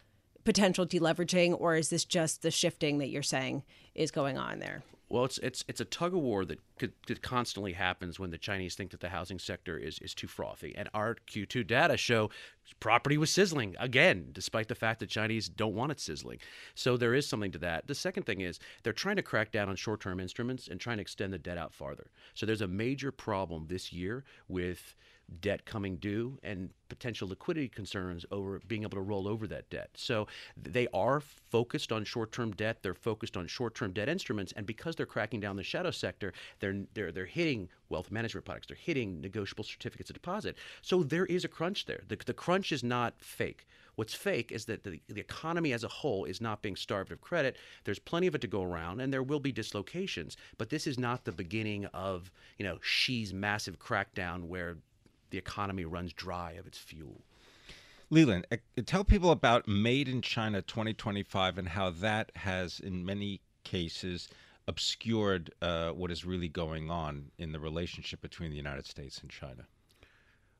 potential 0.43 0.85
deleveraging, 0.85 1.59
or 1.59 1.75
is 1.75 1.89
this 1.89 2.05
just 2.05 2.41
the 2.41 2.51
shifting 2.51 2.99
that 2.99 3.09
you're 3.09 3.23
saying 3.23 3.63
is 3.95 4.11
going 4.11 4.37
on 4.37 4.59
there? 4.59 4.83
Well, 5.09 5.25
it's 5.25 5.37
it's 5.39 5.63
it's 5.67 5.81
a 5.81 5.85
tug 5.85 6.13
of 6.13 6.19
war 6.19 6.45
that 6.45 6.59
it 6.81 7.21
constantly 7.21 7.73
happens 7.73 8.19
when 8.19 8.31
the 8.31 8.37
Chinese 8.37 8.75
think 8.75 8.91
that 8.91 8.99
the 8.99 9.09
housing 9.09 9.39
sector 9.39 9.77
is, 9.77 9.99
is 9.99 10.13
too 10.13 10.27
frothy. 10.27 10.73
And 10.75 10.89
our 10.93 11.15
Q2 11.27 11.65
data 11.65 11.95
show 11.95 12.29
property 12.79 13.17
was 13.17 13.31
sizzling 13.31 13.75
again, 13.79 14.29
despite 14.31 14.67
the 14.67 14.75
fact 14.75 14.99
that 14.99 15.09
Chinese 15.09 15.47
don't 15.47 15.75
want 15.75 15.91
it 15.91 15.99
sizzling. 15.99 16.39
So 16.73 16.97
there 16.97 17.13
is 17.13 17.27
something 17.27 17.51
to 17.51 17.59
that. 17.59 17.87
The 17.87 17.95
second 17.95 18.23
thing 18.23 18.41
is 18.41 18.59
they're 18.83 18.93
trying 18.93 19.15
to 19.15 19.23
crack 19.23 19.51
down 19.51 19.69
on 19.69 19.75
short 19.75 20.01
term 20.01 20.19
instruments 20.19 20.67
and 20.67 20.79
trying 20.79 20.97
to 20.97 21.01
extend 21.01 21.31
the 21.31 21.37
debt 21.37 21.57
out 21.57 21.73
farther. 21.73 22.07
So 22.33 22.45
there's 22.45 22.61
a 22.61 22.67
major 22.67 23.11
problem 23.11 23.67
this 23.67 23.93
year 23.93 24.23
with 24.47 24.95
debt 25.41 25.65
coming 25.65 25.97
due 25.97 26.37
and 26.43 26.69
potential 26.87 27.27
liquidity 27.27 27.67
concerns 27.67 28.25
over 28.31 28.61
being 28.67 28.83
able 28.83 28.95
to 28.95 29.01
roll 29.01 29.27
over 29.27 29.47
that 29.47 29.69
debt. 29.69 29.89
So 29.95 30.27
they 30.55 30.87
are 30.93 31.19
focused 31.19 31.91
on 31.91 32.05
short-term 32.05 32.51
debt. 32.51 32.83
They're 32.83 32.93
focused 32.93 33.35
on 33.35 33.47
short-term 33.47 33.93
debt 33.93 34.07
instruments, 34.07 34.53
and 34.55 34.65
because 34.65 34.95
they're 34.95 35.05
cracking 35.05 35.39
down 35.39 35.55
the 35.55 35.63
shadow 35.63 35.91
sector, 35.91 36.33
they're 36.65 36.85
they're 36.93 37.11
they're 37.11 37.25
hitting 37.25 37.69
wealth 37.89 38.11
management 38.11 38.45
products. 38.45 38.67
They're 38.67 38.77
hitting 38.77 39.21
negotiable 39.21 39.63
certificates 39.63 40.09
of 40.09 40.15
deposit. 40.15 40.55
So 40.81 41.03
there 41.03 41.25
is 41.27 41.45
a 41.45 41.47
crunch 41.47 41.85
there. 41.85 42.01
The, 42.07 42.17
the 42.25 42.33
crunch 42.33 42.71
is 42.71 42.83
not 42.83 43.13
fake. 43.19 43.67
What's 43.95 44.13
fake 44.13 44.51
is 44.51 44.65
that 44.65 44.83
the, 44.83 44.99
the 45.07 45.21
economy 45.21 45.71
as 45.71 45.83
a 45.83 45.87
whole 45.87 46.25
is 46.25 46.41
not 46.41 46.61
being 46.61 46.75
starved 46.75 47.11
of 47.11 47.21
credit. 47.21 47.55
There's 47.83 47.99
plenty 47.99 48.27
of 48.27 48.35
it 48.35 48.41
to 48.41 48.47
go 48.47 48.63
around, 48.63 48.99
and 48.99 49.13
there 49.13 49.23
will 49.23 49.39
be 49.39 49.51
dislocations. 49.51 50.35
But 50.57 50.69
this 50.69 50.87
is 50.87 50.99
not 50.99 51.23
the 51.23 51.31
beginning 51.31 51.85
of 51.87 52.31
you 52.57 52.65
know 52.65 52.79
Xi's 52.81 53.33
massive 53.33 53.79
crackdown 53.79 54.45
where 54.45 54.77
the 55.29 55.37
economy 55.37 55.85
runs 55.85 56.13
dry 56.13 56.53
of 56.53 56.65
its 56.65 56.77
fuel. 56.77 57.21
Leland, 58.09 58.45
uh, 58.51 58.57
tell 58.85 59.03
people 59.03 59.31
about 59.31 59.67
Made 59.67 60.07
in 60.07 60.21
China 60.21 60.61
2025 60.61 61.57
and 61.57 61.67
how 61.69 61.89
that 61.89 62.31
has, 62.35 62.79
in 62.79 63.03
many 63.03 63.41
cases, 63.63 64.29
obscured 64.67 65.53
uh, 65.61 65.91
what 65.91 66.11
is 66.11 66.25
really 66.25 66.47
going 66.47 66.89
on 66.89 67.31
in 67.37 67.51
the 67.51 67.59
relationship 67.59 68.21
between 68.21 68.49
the 68.51 68.57
United 68.57 68.85
States 68.85 69.19
and 69.21 69.29
China. 69.29 69.65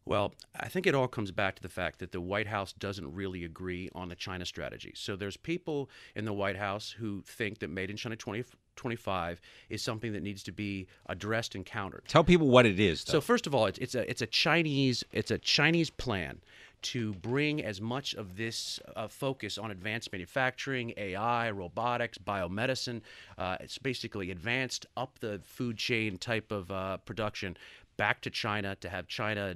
Well, 0.08 0.36
I 0.60 0.68
think 0.68 0.86
it 0.86 0.94
all 0.94 1.08
comes 1.08 1.32
back 1.32 1.56
to 1.56 1.64
the 1.64 1.70
fact 1.70 1.98
that 1.98 2.12
the 2.12 2.22
White 2.22 2.46
House 2.46 2.74
doesn't 2.74 3.12
really 3.12 3.44
agree 3.44 3.90
on 3.96 4.10
the 4.10 4.16
China 4.16 4.46
strategy. 4.46 4.94
So 4.96 5.16
there's 5.16 5.36
people 5.36 5.90
in 6.14 6.26
the 6.26 6.34
White 6.34 6.58
House 6.58 6.92
who 6.92 7.24
think 7.26 7.58
that 7.60 7.72
Made 7.72 7.90
in 7.90 7.98
China 7.98 8.16
2025 8.16 9.42
is 9.70 9.82
something 9.82 10.14
that 10.14 10.22
needs 10.22 10.44
to 10.44 10.52
be 10.52 10.86
addressed 11.08 11.56
and 11.56 11.66
countered. 11.66 12.04
Tell 12.08 12.24
people 12.24 12.48
what 12.50 12.68
it 12.68 12.80
is. 12.80 13.04
Though. 13.04 13.14
So 13.14 13.22
first 13.22 13.48
of 13.48 13.56
all, 13.56 13.66
it's, 13.66 13.80
it's 13.80 13.96
a 13.96 14.08
it's 14.08 14.22
a 14.22 14.28
Chinese 14.28 15.04
it's 15.12 15.32
a 15.32 15.40
Chinese 15.40 15.90
plan 15.90 16.40
to 16.86 17.14
bring 17.16 17.64
as 17.64 17.82
much 17.82 18.14
of 18.14 18.38
this 18.38 18.80
uh, 18.96 19.08
focus 19.08 19.58
on 19.58 19.72
advanced 19.72 20.12
manufacturing, 20.12 20.94
AI, 20.98 21.50
robotics, 21.50 22.20
biomedicine. 22.20 23.02
Uh, 23.40 23.58
it's 23.60 23.80
basically 23.80 24.30
advanced 24.30 24.86
up 24.96 25.18
the 25.20 25.42
food 25.44 25.78
chain 25.78 26.18
type 26.18 26.52
of 26.52 26.70
uh, 26.70 26.98
production 26.98 27.58
back 27.98 28.22
to 28.22 28.30
China 28.30 28.76
to 28.76 28.90
have 28.90 29.08
China 29.08 29.56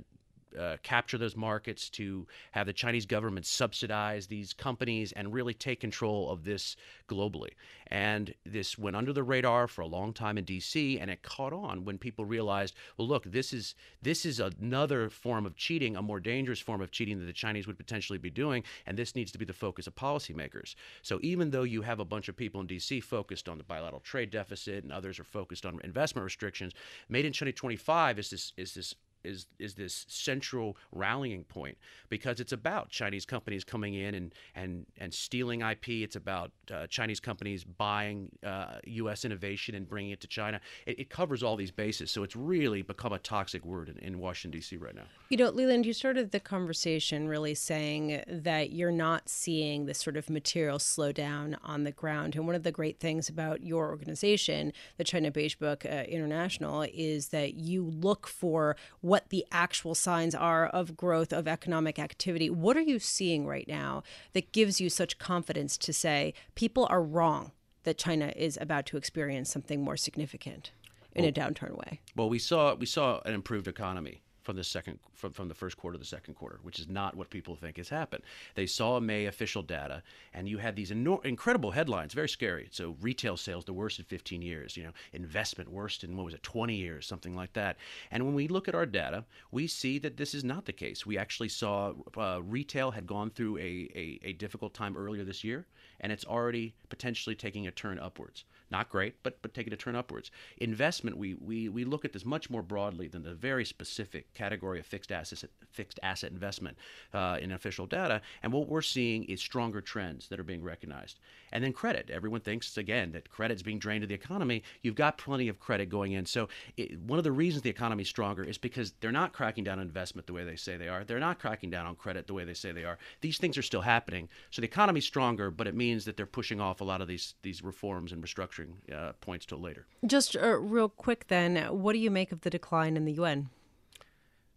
uh, 0.58 0.78
capture 0.84 1.18
those 1.18 1.36
markets, 1.36 1.90
to 1.90 2.26
have 2.52 2.68
the 2.68 2.74
Chinese 2.74 3.06
government 3.06 3.46
subsidize 3.46 4.28
these 4.28 4.54
companies 4.54 5.12
and 5.14 5.34
really 5.34 5.54
take 5.54 5.80
control 5.80 6.30
of 6.30 6.44
this 6.44 6.76
globally. 7.08 7.52
And 7.88 8.34
this 8.46 8.78
went 8.78 8.96
under 8.96 9.14
the 9.14 9.24
radar 9.24 9.68
for 9.68 9.82
a 9.82 9.88
long 9.88 10.14
time 10.14 10.38
in 10.38 10.46
D.C. 10.46 11.00
and 11.00 11.10
it 11.10 11.24
caught 11.24 11.54
on 11.54 11.86
when 11.86 11.98
people 11.98 12.26
realized, 12.26 12.76
well, 12.98 13.08
look, 13.08 13.24
this 13.26 13.54
is 13.54 13.76
this 14.02 14.26
is 14.26 14.40
another 14.40 15.10
form 15.10 15.46
of 15.46 15.56
cheating, 15.56 15.96
a 15.96 16.02
more 16.02 16.20
dangerous 16.20 16.60
form 16.60 16.82
of 16.82 16.92
cheating 16.92 17.20
that 17.20 17.26
the 17.26 17.34
Chinese 17.34 17.68
would 17.68 17.78
potentially 17.78 18.20
be 18.20 18.30
doing, 18.30 18.64
and 18.86 18.98
this 18.98 19.16
needs 19.16 19.32
to 19.32 19.38
be 19.38 19.46
the 19.46 19.54
focus 19.54 19.88
of 19.88 19.96
policymakers. 19.96 20.76
So 21.02 21.20
even 21.22 21.50
though 21.50 21.64
you 21.64 21.82
have 21.82 22.00
a 22.00 22.06
bunch 22.06 22.30
of 22.30 22.38
people 22.38 22.62
in 22.62 22.68
D.C. 22.68 23.00
focused 23.00 23.50
on 23.50 23.58
the 23.58 23.64
bilateral 23.64 24.02
trade 24.02 24.30
deficit 24.30 24.84
and 24.84 24.94
others 24.94 25.20
are 25.20 25.24
focused 25.24 25.66
on 25.66 25.80
investment 25.84 26.24
restrictions, 26.24 26.74
Made 27.08 27.26
in 27.26 27.34
2025 27.34 28.20
is 28.20 28.30
this 28.30 28.54
is 28.56 28.74
this 28.74 28.96
is 29.24 29.48
is 29.60 29.76
this 29.76 30.06
central 30.08 30.78
rallying 30.92 31.44
point 31.44 31.78
because 32.10 32.40
it's 32.40 32.52
about 32.52 32.90
Chinese 32.90 33.26
companies 33.26 33.64
coming 33.64 33.94
in 33.94 34.16
and 34.16 34.34
and 34.56 34.86
and 34.98 35.14
stealing 35.14 35.62
IP. 35.62 35.90
It's 35.90 36.16
about 36.16 36.52
uh, 36.72 36.88
Chinese 36.88 37.20
companies 37.20 37.64
buying 37.64 38.30
uh, 38.46 38.80
U.S. 38.86 39.26
innovation 39.26 39.76
and 39.76 39.88
bringing 39.88 40.12
it 40.12 40.22
to 40.22 40.28
China. 40.28 40.60
It, 40.86 41.00
it, 41.00 41.10
covers 41.10 41.42
all 41.42 41.56
these 41.56 41.72
bases, 41.72 42.12
so 42.12 42.24
it's 42.24 42.36
really 42.36 42.82
become 42.82 43.14
a 43.14 43.20
toxic 43.20 43.66
word 43.66 43.90
in, 43.90 43.98
in 43.98 44.20
Washington 44.20 44.60
D.C. 44.60 44.78
right 44.78 44.96
now. 44.96 45.04
You 45.30 45.38
know, 45.38 45.50
Leland, 45.50 45.86
you 45.86 45.94
started 45.94 46.32
the 46.32 46.40
conversation 46.40 47.28
really 47.28 47.56
saying 47.56 48.24
that 48.28 48.72
you're 48.72 48.92
not 48.92 49.28
seeing 49.28 49.86
this 49.86 49.98
sort 49.98 50.18
of 50.18 50.30
material 50.30 50.78
slowdown 50.78 51.58
on 51.64 51.84
the 51.84 51.92
ground, 51.92 52.36
and 52.36 52.46
one 52.46 52.56
of 52.56 52.64
the 52.64 52.72
great 52.72 53.00
things 53.00 53.28
about 53.28 53.64
your 53.64 53.90
organization, 53.90 54.72
the 54.98 55.04
China 55.04 55.32
Beige 55.32 55.56
Book 55.56 55.86
uh, 55.86 56.04
International, 56.08 56.86
is 56.94 57.30
that 57.30 57.56
you 57.56 57.84
look 57.84 58.28
for 58.28 58.76
what 59.10 59.30
the 59.30 59.44
actual 59.52 59.96
signs 59.96 60.36
are 60.36 60.68
of 60.68 60.96
growth 60.96 61.34
of 61.34 61.48
economic 61.48 61.98
activity. 61.98 62.48
What 62.48 62.78
are 62.78 62.82
you 62.82 63.00
seeing 63.00 63.48
right 63.48 63.68
now 63.68 64.04
that 64.34 64.52
gives 64.52 64.80
you 64.80 64.88
such 64.88 65.18
confidence 65.18 65.80
to 65.80 65.92
say 65.92 66.36
people 66.54 66.86
are 66.92 67.02
wrong 67.02 67.52
that 67.84 67.98
China 67.98 68.32
is 68.36 68.56
about 68.62 68.86
to 68.86 68.98
experience 68.98 69.50
something 69.50 69.82
more 69.84 69.98
significant 69.98 70.72
in 71.16 71.24
well, 71.24 71.30
a 71.30 71.32
downturn 71.32 71.76
way? 71.76 72.02
Well, 72.16 72.30
we 72.30 72.38
saw 72.38 72.76
we 72.76 72.86
saw 72.86 73.20
an 73.26 73.34
improved 73.34 73.68
economy 73.68 74.22
from 74.50 74.56
the 74.56 74.64
second 74.64 74.98
from, 75.14 75.32
from 75.32 75.48
the 75.48 75.54
first 75.54 75.78
quarter 75.78 75.96
to 75.96 76.00
the 76.00 76.08
second 76.08 76.34
quarter, 76.34 76.60
which 76.64 76.80
is 76.80 76.90
not 76.90 77.16
what 77.16 77.30
people 77.30 77.56
think 77.56 77.78
has 77.78 77.90
happened. 77.90 78.24
They 78.56 78.66
saw 78.66 79.00
May 79.00 79.28
official 79.28 79.62
data, 79.62 80.02
and 80.34 80.50
you 80.50 80.58
had 80.58 80.76
these 80.76 80.90
incredible 80.90 81.70
headlines, 81.70 82.16
very 82.16 82.28
scary. 82.28 82.68
So 82.72 82.98
retail 83.00 83.38
sales 83.38 83.66
the 83.66 83.74
worst 83.74 84.00
in 84.00 84.06
15 84.06 84.42
years, 84.42 84.76
you 84.76 84.82
know, 84.82 84.92
investment 85.14 85.72
worst 85.72 86.04
in 86.04 86.18
what 86.18 86.26
was 86.26 86.34
it, 86.34 86.42
20 86.42 86.74
years, 86.74 87.06
something 87.06 87.36
like 87.36 87.54
that. 87.54 87.78
And 88.10 88.26
when 88.26 88.34
we 88.34 88.48
look 88.48 88.68
at 88.68 88.74
our 88.74 88.88
data, 88.88 89.24
we 89.52 89.68
see 89.68 90.00
that 90.00 90.18
this 90.18 90.34
is 90.34 90.44
not 90.44 90.66
the 90.66 90.74
case. 90.74 91.06
We 91.06 91.16
actually 91.16 91.50
saw 91.50 91.94
uh, 92.18 92.42
retail 92.42 92.90
had 92.90 93.06
gone 93.06 93.30
through 93.30 93.60
a, 93.60 93.88
a, 93.94 94.20
a 94.24 94.34
difficult 94.34 94.74
time 94.74 94.98
earlier 94.98 95.24
this 95.24 95.44
year, 95.44 95.68
and 96.00 96.12
it's 96.12 96.26
already 96.26 96.74
potentially 96.90 97.36
taking 97.36 97.68
a 97.68 97.72
turn 97.72 98.00
upwards. 98.00 98.46
Not 98.72 98.90
great, 98.90 99.16
but 99.24 99.42
but 99.42 99.54
taking 99.54 99.74
a 99.74 99.78
turn 99.78 99.96
upwards. 99.96 100.32
Investment, 100.58 101.18
we 101.18 101.34
we, 101.34 101.70
we 101.70 101.84
look 101.84 102.06
at 102.06 102.14
this 102.14 102.26
much 102.26 102.50
more 102.50 102.62
broadly 102.62 103.08
than 103.08 103.24
the 103.24 103.34
very 103.34 103.66
specific 103.66 104.34
category 104.34 104.80
of 104.80 104.86
fixed 104.86 105.12
asset 105.12 105.50
fixed 105.72 106.00
asset 106.04 106.32
investment 106.32 106.78
uh, 107.14 107.38
in 107.42 107.52
official 107.52 107.86
data. 107.86 108.22
And 108.44 108.54
what 108.54 108.68
we're 108.68 108.82
seeing 108.82 109.24
is 109.26 109.40
stronger 109.40 109.82
trends 109.82 110.28
that 110.28 110.40
are 110.40 110.44
being 110.44 110.64
recognized. 110.64 111.20
And 111.52 111.64
then 111.64 111.74
credit. 111.74 112.10
Everyone 112.12 112.42
thinks 112.42 112.78
again 112.78 113.12
that 113.14 113.30
credit 113.30 113.56
is 113.56 113.64
being 113.64 113.80
drained 113.80 114.02
to 114.02 114.08
the 114.08 114.14
economy. 114.14 114.64
You've 114.84 114.96
got 114.96 115.18
plenty 115.18 115.48
of 115.48 115.60
credit 115.60 115.90
going 115.90 116.12
in. 116.12 116.26
So 116.26 116.48
it, 116.78 117.00
one 117.00 117.18
of 117.18 117.24
the 117.24 117.32
reasons 117.32 117.64
the 117.64 117.70
economy 117.70 118.04
is 118.04 118.10
stronger 118.10 118.44
is 118.44 118.58
because 118.58 118.94
they're 119.00 119.12
not 119.12 119.34
cracking 119.34 119.64
down 119.64 119.80
on 119.80 119.88
investment 119.88 120.28
the 120.28 120.34
way 120.34 120.44
they 120.44 120.56
say 120.56 120.78
they 120.78 120.90
are. 120.90 121.04
They're 121.04 121.20
not 121.20 121.40
cracking 121.40 121.72
down 121.72 121.88
on 121.88 121.96
credit 121.96 122.28
the 122.28 122.34
way 122.34 122.46
they 122.46 122.54
say 122.54 122.72
they 122.72 122.86
are. 122.86 123.00
These 123.22 123.40
things 123.40 123.58
are 123.58 123.64
still 123.64 123.82
happening. 123.82 124.30
So 124.52 124.62
the 124.62 124.68
economy's 124.68 125.06
stronger, 125.06 125.50
but 125.50 125.68
it 125.68 125.76
means 125.76 126.06
that 126.06 126.18
they're 126.18 126.26
pushing 126.26 126.62
off 126.62 126.82
a 126.82 126.84
lot 126.84 127.02
of 127.02 127.08
these 127.08 127.34
these 127.42 127.64
reforms 127.64 128.12
and 128.12 128.24
restructuring 128.24 128.59
uh, 128.94 129.14
points 129.22 129.46
till 129.46 129.60
later. 129.60 129.86
Just 130.06 130.36
uh, 130.36 130.58
real 130.58 130.90
quick, 130.90 131.28
then, 131.28 131.58
what 131.68 131.94
do 131.94 132.00
you 132.00 132.12
make 132.12 132.32
of 132.32 132.42
the 132.42 132.50
decline 132.50 132.98
in 132.98 133.06
the 133.06 133.14
yuan? 133.14 133.50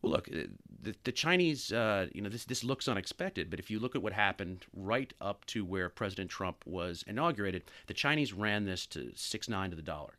Well, 0.01 0.12
look, 0.12 0.29
uh, 0.29 0.49
the, 0.83 0.95
the 1.05 1.12
Chinese, 1.12 1.73
uh, 1.73 2.09
you 2.12 2.21
know, 2.21 2.29
this 2.29 2.45
this 2.45 2.65
looks 2.65 2.88
unexpected, 2.88 3.51
but 3.51 3.59
if 3.59 3.71
you 3.71 3.79
look 3.79 3.95
at 3.95 4.03
what 4.03 4.12
happened 4.12 4.67
right 4.75 5.12
up 5.21 5.45
to 5.47 5.65
where 5.65 5.88
President 5.88 6.31
Trump 6.31 6.65
was 6.67 7.05
inaugurated, 7.07 7.65
the 7.87 7.95
Chinese 7.95 8.33
ran 8.33 8.65
this 8.65 8.87
to 8.87 9.12
six 9.15 9.49
nine 9.49 9.71
to 9.71 9.77
the 9.77 9.83
dollar 9.83 10.15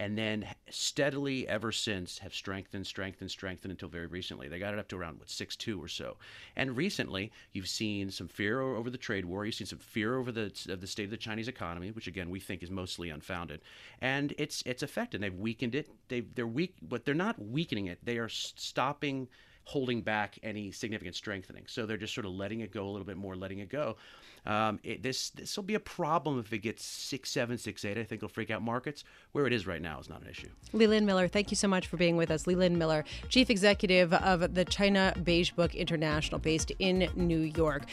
and 0.00 0.16
then 0.16 0.46
steadily 0.70 1.46
ever 1.46 1.70
since 1.70 2.20
have 2.20 2.32
strengthened, 2.32 2.86
strengthened, 2.86 3.30
strengthened 3.30 3.70
until 3.70 3.90
very 3.90 4.06
recently. 4.06 4.48
They 4.48 4.58
got 4.58 4.72
it 4.72 4.80
up 4.80 4.88
to 4.88 4.96
around 4.96 5.18
what 5.18 5.28
six 5.28 5.56
two 5.56 5.80
or 5.80 5.88
so. 5.88 6.16
And 6.56 6.74
recently, 6.74 7.30
you've 7.52 7.68
seen 7.68 8.10
some 8.10 8.26
fear 8.26 8.62
over 8.62 8.88
the 8.88 8.96
trade 8.96 9.26
war. 9.26 9.44
You've 9.44 9.56
seen 9.56 9.66
some 9.66 9.78
fear 9.78 10.16
over 10.16 10.32
the 10.32 10.50
of 10.70 10.80
the 10.80 10.86
state 10.86 11.04
of 11.04 11.10
the 11.10 11.18
Chinese 11.18 11.48
economy, 11.48 11.90
which 11.90 12.06
again 12.06 12.30
we 12.30 12.40
think 12.40 12.62
is 12.62 12.70
mostly 12.70 13.10
unfounded. 13.10 13.60
And 14.00 14.32
it's 14.38 14.62
it's 14.64 14.82
affected. 14.82 15.20
They've 15.20 15.34
weakened 15.34 15.74
it. 15.74 15.90
They 16.08 16.20
they're 16.20 16.46
weak, 16.46 16.76
but 16.80 17.04
they're 17.04 17.14
not 17.14 17.38
weakening 17.38 17.86
it. 17.86 17.98
They 18.02 18.16
are 18.16 18.30
stopping 18.30 19.28
holding 19.64 20.00
back 20.02 20.38
any 20.42 20.72
significant 20.72 21.14
strengthening. 21.14 21.64
So 21.66 21.86
they're 21.86 21.96
just 21.96 22.14
sort 22.14 22.26
of 22.26 22.32
letting 22.32 22.60
it 22.60 22.72
go 22.72 22.84
a 22.84 22.90
little 22.90 23.06
bit 23.06 23.16
more, 23.16 23.36
letting 23.36 23.60
it 23.60 23.68
go. 23.68 23.96
Um, 24.46 24.80
it, 24.82 25.02
this 25.02 25.30
this 25.30 25.56
will 25.56 25.64
be 25.64 25.74
a 25.74 25.80
problem 25.80 26.38
if 26.38 26.52
it 26.52 26.58
gets 26.58 26.84
six 26.84 27.30
seven, 27.30 27.58
six 27.58 27.84
eight. 27.84 27.98
I 27.98 28.04
think 28.04 28.20
it'll 28.20 28.28
freak 28.28 28.50
out 28.50 28.62
markets. 28.62 29.04
Where 29.32 29.46
it 29.46 29.52
is 29.52 29.66
right 29.66 29.82
now 29.82 30.00
is 30.00 30.08
not 30.08 30.22
an 30.22 30.28
issue. 30.28 30.48
Leland 30.72 31.06
Miller, 31.06 31.28
thank 31.28 31.50
you 31.50 31.56
so 31.56 31.68
much 31.68 31.86
for 31.88 31.98
being 31.98 32.16
with 32.16 32.30
us. 32.30 32.46
Leland 32.46 32.78
Miller, 32.78 33.04
chief 33.28 33.50
executive 33.50 34.14
of 34.14 34.54
the 34.54 34.64
China 34.64 35.14
Beige 35.22 35.50
Book 35.50 35.74
International, 35.74 36.38
based 36.38 36.72
in 36.78 37.10
New 37.14 37.40
York. 37.40 37.84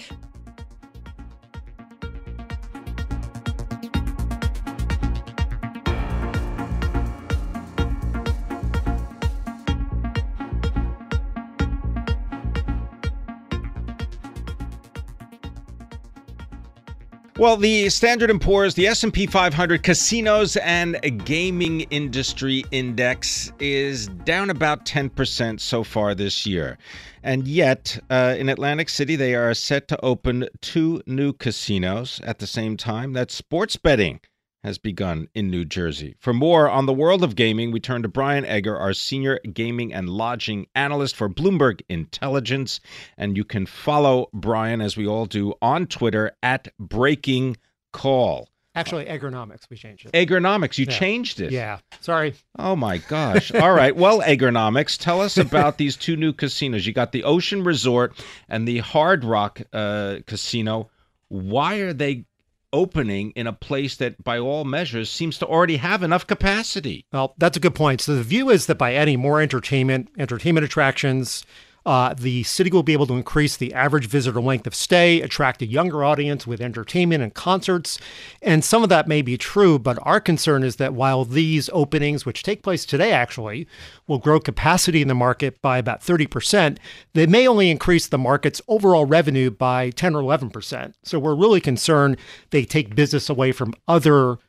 Well, 17.40 17.56
the 17.56 17.88
Standard 17.90 18.32
& 18.40 18.42
Poor's, 18.42 18.74
the 18.74 18.88
S&P 18.88 19.28
500 19.28 19.84
Casinos 19.84 20.58
and 20.58 21.00
Gaming 21.24 21.82
Industry 21.92 22.64
Index 22.72 23.52
is 23.60 24.08
down 24.08 24.50
about 24.50 24.88
10% 24.88 25.60
so 25.60 25.84
far 25.84 26.16
this 26.16 26.48
year. 26.48 26.80
And 27.22 27.48
yet, 27.48 28.00
uh, 28.10 28.34
in 28.40 28.50
Atlantic 28.50 28.90
City, 28.90 29.16
they 29.16 29.36
are 29.36 29.54
set 29.54 29.88
to 29.90 30.04
open 30.04 30.50
two 30.62 31.04
new 31.06 31.32
casinos 31.32 32.20
at 32.24 32.40
the 32.40 32.48
same 32.48 32.76
time. 32.76 33.14
That's 33.14 33.36
sports 33.36 33.76
betting 33.76 34.20
has 34.68 34.78
begun 34.78 35.30
in 35.34 35.50
New 35.50 35.64
Jersey. 35.64 36.16
For 36.20 36.34
more 36.34 36.70
on 36.70 36.88
the 36.88 36.94
world 36.94 37.24
of 37.24 37.38
gaming, 37.38 37.72
we 37.72 37.80
turn 37.80 38.02
to 38.02 38.10
Brian 38.10 38.44
Egger, 38.44 38.78
our 38.78 38.92
senior 38.92 39.40
gaming 39.54 39.94
and 39.94 40.10
lodging 40.10 40.68
analyst 40.76 41.16
for 41.16 41.30
Bloomberg 41.30 41.80
Intelligence. 41.88 42.82
And 43.18 43.38
you 43.38 43.46
can 43.46 43.66
follow 43.66 44.28
Brian, 44.34 44.82
as 44.82 44.98
we 44.98 45.08
all 45.08 45.26
do, 45.26 45.54
on 45.62 45.86
Twitter 45.88 46.34
at 46.44 46.68
Breaking 46.78 47.56
Call. 47.94 48.50
Actually, 48.76 49.06
Eggernomics, 49.06 49.70
we 49.70 49.78
changed 49.78 50.06
it. 50.06 50.12
Eggernomics, 50.12 50.78
you 50.78 50.86
Yeah. 50.90 51.00
changed 51.00 51.40
it. 51.40 51.52
Yeah. 51.54 51.80
Sorry. 52.02 52.34
Oh 52.60 52.76
my 52.76 52.98
gosh. 52.98 53.54
All 53.54 53.72
right. 53.72 53.96
Well, 53.96 54.20
Eggernomics, 54.22 54.98
tell 55.00 55.22
us 55.22 55.38
about 55.38 55.78
these 55.78 55.96
two 55.96 56.18
new 56.18 56.34
casinos. 56.34 56.86
You 56.86 56.92
got 56.92 57.14
the 57.14 57.24
Ocean 57.24 57.64
Resort 57.64 58.22
and 58.50 58.68
the 58.68 58.80
Hard 58.80 59.24
Rock 59.24 59.62
uh, 59.72 60.18
Casino. 60.28 60.90
Why 61.30 61.76
are 61.78 61.94
they 61.94 62.26
opening 62.74 63.32
in 63.32 63.48
a 63.48 63.54
place 63.54 63.96
that, 63.98 64.24
by 64.24 64.40
all 64.40 64.64
measures, 64.64 65.10
seems 65.10 65.38
to 65.40 65.48
already 65.48 65.78
have 65.78 66.04
enough 66.04 66.28
capacity? 66.28 67.06
Well, 67.12 67.34
that's 67.38 67.58
a 67.58 67.62
good 67.62 67.76
point. 67.76 68.02
So 68.02 68.16
the 68.16 68.24
view 68.24 68.50
is 68.50 68.66
that 68.66 68.78
by 68.78 68.94
adding 68.94 69.20
more 69.20 69.42
entertainment, 69.42 70.10
entertainment 70.18 70.66
attractions, 70.66 71.46
uh, 71.88 72.14
the 72.14 72.44
city 72.44 72.70
will 72.70 72.84
be 72.84 72.92
able 72.92 73.08
to 73.08 73.14
increase 73.14 73.56
the 73.56 73.74
average 73.74 74.08
visitor 74.08 74.42
length 74.42 74.68
of 74.68 74.76
stay, 74.76 75.22
attract 75.22 75.62
a 75.62 75.66
younger 75.66 76.04
audience 76.04 76.46
with 76.46 76.60
entertainment 76.60 77.24
and 77.24 77.34
concerts. 77.34 77.98
And 78.42 78.62
some 78.62 78.84
of 78.84 78.90
that 78.90 79.08
may 79.08 79.22
be 79.22 79.38
true, 79.38 79.80
but 79.80 79.98
our 80.02 80.20
concern 80.20 80.64
is 80.64 80.76
that 80.76 80.94
while 80.94 81.24
these 81.24 81.70
openings, 81.72 82.26
which 82.26 82.44
take 82.44 82.62
place 82.62 82.86
today 82.86 83.14
actually, 83.14 83.70
will 84.06 84.18
grow 84.20 84.38
capacity 84.42 85.02
in 85.02 85.08
the 85.08 85.16
market 85.16 85.62
by 85.62 85.78
about 85.78 86.02
30%, 86.02 86.78
they 87.14 87.26
may 87.26 87.48
only 87.48 87.72
increase 87.72 88.06
the 88.06 88.18
market's 88.18 88.62
overall 88.68 89.06
revenue 89.06 89.50
by 89.50 89.90
10 89.92 90.14
or 90.14 90.22
11%. 90.22 90.94
So 91.04 91.20
we're 91.20 91.36
really 91.36 91.62
concerned 91.62 92.18
they 92.50 92.66
take 92.66 92.96
business 92.96 93.30
away 93.30 93.54
from 93.54 93.74
other 93.88 94.40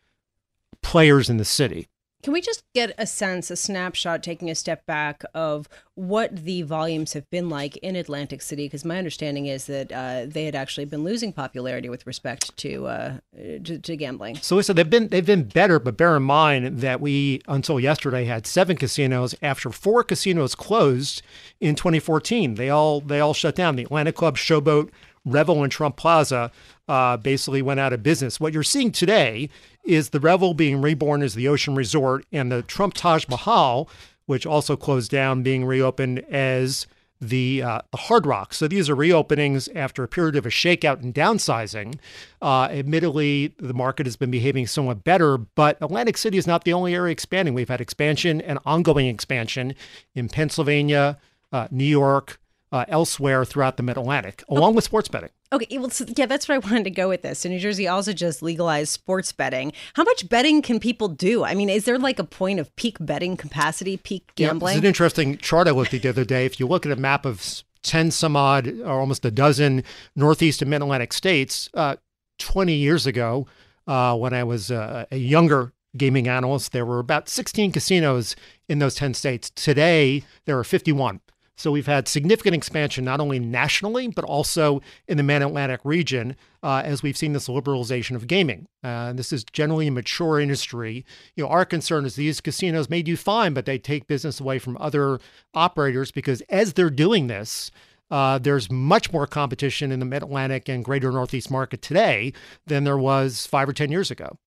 players 0.82 1.30
in 1.30 1.36
the 1.36 1.44
city. 1.44 1.86
Can 2.22 2.32
we 2.32 2.40
just 2.40 2.64
get 2.74 2.92
a 2.98 3.06
sense, 3.06 3.48
a 3.48 3.54
snapshot, 3.56 4.24
taking 4.24 4.50
a 4.50 4.54
step 4.56 4.84
back 4.86 5.22
of 5.34 5.68
what 5.94 6.34
the 6.34 6.62
volumes 6.62 7.12
have 7.12 7.30
been 7.30 7.48
like 7.48 7.76
in 7.76 7.94
Atlantic 7.94 8.42
City? 8.42 8.66
Because 8.66 8.84
my 8.84 8.98
understanding 8.98 9.46
is 9.46 9.66
that 9.66 9.92
uh, 9.92 10.26
they 10.26 10.44
had 10.44 10.56
actually 10.56 10.86
been 10.86 11.04
losing 11.04 11.32
popularity 11.32 11.88
with 11.88 12.06
respect 12.08 12.56
to 12.56 12.86
uh, 12.88 13.18
to, 13.36 13.78
to 13.78 13.96
gambling. 13.96 14.36
So 14.36 14.56
listen, 14.56 14.74
they've 14.74 14.90
been 14.90 15.08
they've 15.08 15.24
been 15.24 15.44
better, 15.44 15.78
but 15.78 15.96
bear 15.96 16.16
in 16.16 16.24
mind 16.24 16.80
that 16.80 17.00
we 17.00 17.40
until 17.46 17.78
yesterday 17.78 18.24
had 18.24 18.48
seven 18.48 18.76
casinos 18.76 19.36
after 19.40 19.70
four 19.70 20.02
casinos 20.02 20.56
closed 20.56 21.22
in 21.60 21.76
2014. 21.76 22.56
They 22.56 22.68
all 22.68 23.00
they 23.00 23.20
all 23.20 23.34
shut 23.34 23.54
down. 23.54 23.76
The 23.76 23.84
Atlantic 23.84 24.16
Club, 24.16 24.36
Showboat, 24.36 24.90
Revel, 25.24 25.62
and 25.62 25.70
Trump 25.70 25.96
Plaza 25.96 26.50
uh, 26.88 27.16
basically 27.16 27.62
went 27.62 27.80
out 27.80 27.92
of 27.92 28.02
business. 28.02 28.40
What 28.40 28.52
you're 28.52 28.62
seeing 28.62 28.92
today 28.92 29.50
is 29.84 30.10
the 30.10 30.20
Revel 30.20 30.54
being 30.54 30.80
reborn 30.80 31.22
as 31.22 31.34
the 31.34 31.48
Ocean 31.48 31.74
Resort, 31.74 32.24
and 32.32 32.50
the 32.50 32.62
Trump 32.62 32.94
Taj 32.94 33.26
Mahal, 33.28 33.88
which 34.26 34.46
also 34.46 34.76
closed 34.76 35.10
down, 35.10 35.42
being 35.42 35.64
reopened 35.64 36.20
as 36.30 36.86
the, 37.20 37.62
uh, 37.62 37.80
the 37.90 37.96
Hard 37.96 38.26
Rock. 38.26 38.54
So 38.54 38.68
these 38.68 38.88
are 38.88 38.94
reopenings 38.94 39.68
after 39.74 40.04
a 40.04 40.08
period 40.08 40.36
of 40.36 40.46
a 40.46 40.50
shakeout 40.50 41.02
and 41.02 41.12
downsizing. 41.12 41.98
Uh, 42.40 42.68
admittedly, 42.70 43.54
the 43.58 43.74
market 43.74 44.06
has 44.06 44.16
been 44.16 44.30
behaving 44.30 44.66
somewhat 44.66 45.02
better, 45.02 45.38
but 45.38 45.78
Atlantic 45.80 46.16
City 46.16 46.38
is 46.38 46.46
not 46.46 46.64
the 46.64 46.72
only 46.72 46.94
area 46.94 47.10
expanding. 47.10 47.54
We've 47.54 47.68
had 47.68 47.80
expansion 47.80 48.40
and 48.40 48.58
ongoing 48.64 49.06
expansion 49.06 49.74
in 50.14 50.28
Pennsylvania, 50.28 51.18
uh, 51.52 51.66
New 51.70 51.84
York, 51.84 52.38
uh, 52.70 52.84
elsewhere 52.88 53.44
throughout 53.44 53.78
the 53.78 53.82
Mid 53.82 53.96
Atlantic, 53.96 54.44
along 54.48 54.74
with 54.74 54.84
sports 54.84 55.08
betting. 55.08 55.30
Okay, 55.50 55.78
well, 55.78 55.88
so, 55.88 56.04
yeah, 56.16 56.26
that's 56.26 56.46
where 56.46 56.56
I 56.56 56.58
wanted 56.58 56.84
to 56.84 56.90
go 56.90 57.08
with 57.08 57.22
this. 57.22 57.38
So 57.40 57.48
New 57.48 57.58
Jersey 57.58 57.88
also 57.88 58.12
just 58.12 58.42
legalized 58.42 58.90
sports 58.90 59.32
betting. 59.32 59.72
How 59.94 60.04
much 60.04 60.28
betting 60.28 60.60
can 60.60 60.78
people 60.78 61.08
do? 61.08 61.42
I 61.44 61.54
mean, 61.54 61.70
is 61.70 61.84
there 61.84 61.98
like 61.98 62.18
a 62.18 62.24
point 62.24 62.60
of 62.60 62.74
peak 62.76 62.98
betting 63.00 63.36
capacity, 63.36 63.96
peak 63.96 64.30
Yeah, 64.36 64.48
gambling? 64.48 64.74
it's 64.76 64.80
an 64.80 64.86
interesting 64.86 65.38
chart 65.38 65.66
I 65.66 65.70
looked 65.70 65.94
at 65.94 66.02
the 66.02 66.08
other 66.10 66.24
day. 66.24 66.44
If 66.44 66.60
you 66.60 66.66
look 66.66 66.84
at 66.84 66.92
a 66.92 66.96
map 66.96 67.24
of 67.24 67.62
10 67.82 68.10
some 68.10 68.36
odd 68.36 68.68
or 68.80 69.00
almost 69.00 69.24
a 69.24 69.30
dozen 69.30 69.84
Northeast 70.14 70.60
and 70.60 70.70
Mid 70.70 70.82
Atlantic 70.82 71.14
states, 71.14 71.70
uh, 71.72 71.96
20 72.38 72.74
years 72.74 73.06
ago, 73.06 73.46
uh, 73.86 74.14
when 74.16 74.34
I 74.34 74.44
was 74.44 74.70
uh, 74.70 75.06
a 75.10 75.16
younger 75.16 75.72
gaming 75.96 76.28
analyst, 76.28 76.72
there 76.72 76.84
were 76.84 76.98
about 76.98 77.28
16 77.30 77.72
casinos 77.72 78.36
in 78.68 78.80
those 78.80 78.94
10 78.96 79.14
states. 79.14 79.48
Today, 79.50 80.24
there 80.44 80.58
are 80.58 80.64
51. 80.64 81.20
So 81.58 81.72
we've 81.72 81.86
had 81.86 82.06
significant 82.06 82.54
expansion 82.54 83.04
not 83.04 83.20
only 83.20 83.40
nationally, 83.40 84.06
but 84.06 84.24
also 84.24 84.80
in 85.08 85.16
the 85.16 85.24
Mid 85.24 85.42
Atlantic 85.42 85.80
region 85.82 86.36
uh, 86.62 86.82
as 86.84 87.02
we've 87.02 87.16
seen 87.16 87.32
this 87.32 87.48
liberalization 87.48 88.14
of 88.14 88.28
gaming. 88.28 88.68
Uh, 88.84 89.12
this 89.12 89.32
is 89.32 89.42
generally 89.42 89.88
a 89.88 89.90
mature 89.90 90.38
industry. 90.38 91.04
You 91.34 91.44
know, 91.44 91.50
our 91.50 91.64
concern 91.64 92.04
is 92.04 92.14
these 92.14 92.40
casinos 92.40 92.88
may 92.88 93.02
do 93.02 93.16
fine, 93.16 93.54
but 93.54 93.66
they 93.66 93.76
take 93.76 94.06
business 94.06 94.38
away 94.38 94.60
from 94.60 94.76
other 94.78 95.18
operators 95.52 96.12
because 96.12 96.42
as 96.42 96.74
they're 96.74 96.90
doing 96.90 97.26
this, 97.26 97.72
uh, 98.08 98.38
there's 98.38 98.70
much 98.70 99.12
more 99.12 99.26
competition 99.26 99.90
in 99.90 99.98
the 99.98 100.06
Mid 100.06 100.22
Atlantic 100.22 100.68
and 100.68 100.84
Greater 100.84 101.10
Northeast 101.10 101.50
market 101.50 101.82
today 101.82 102.32
than 102.68 102.84
there 102.84 102.96
was 102.96 103.46
five 103.46 103.68
or 103.68 103.72
10 103.72 103.90
years 103.90 104.12
ago. 104.12 104.38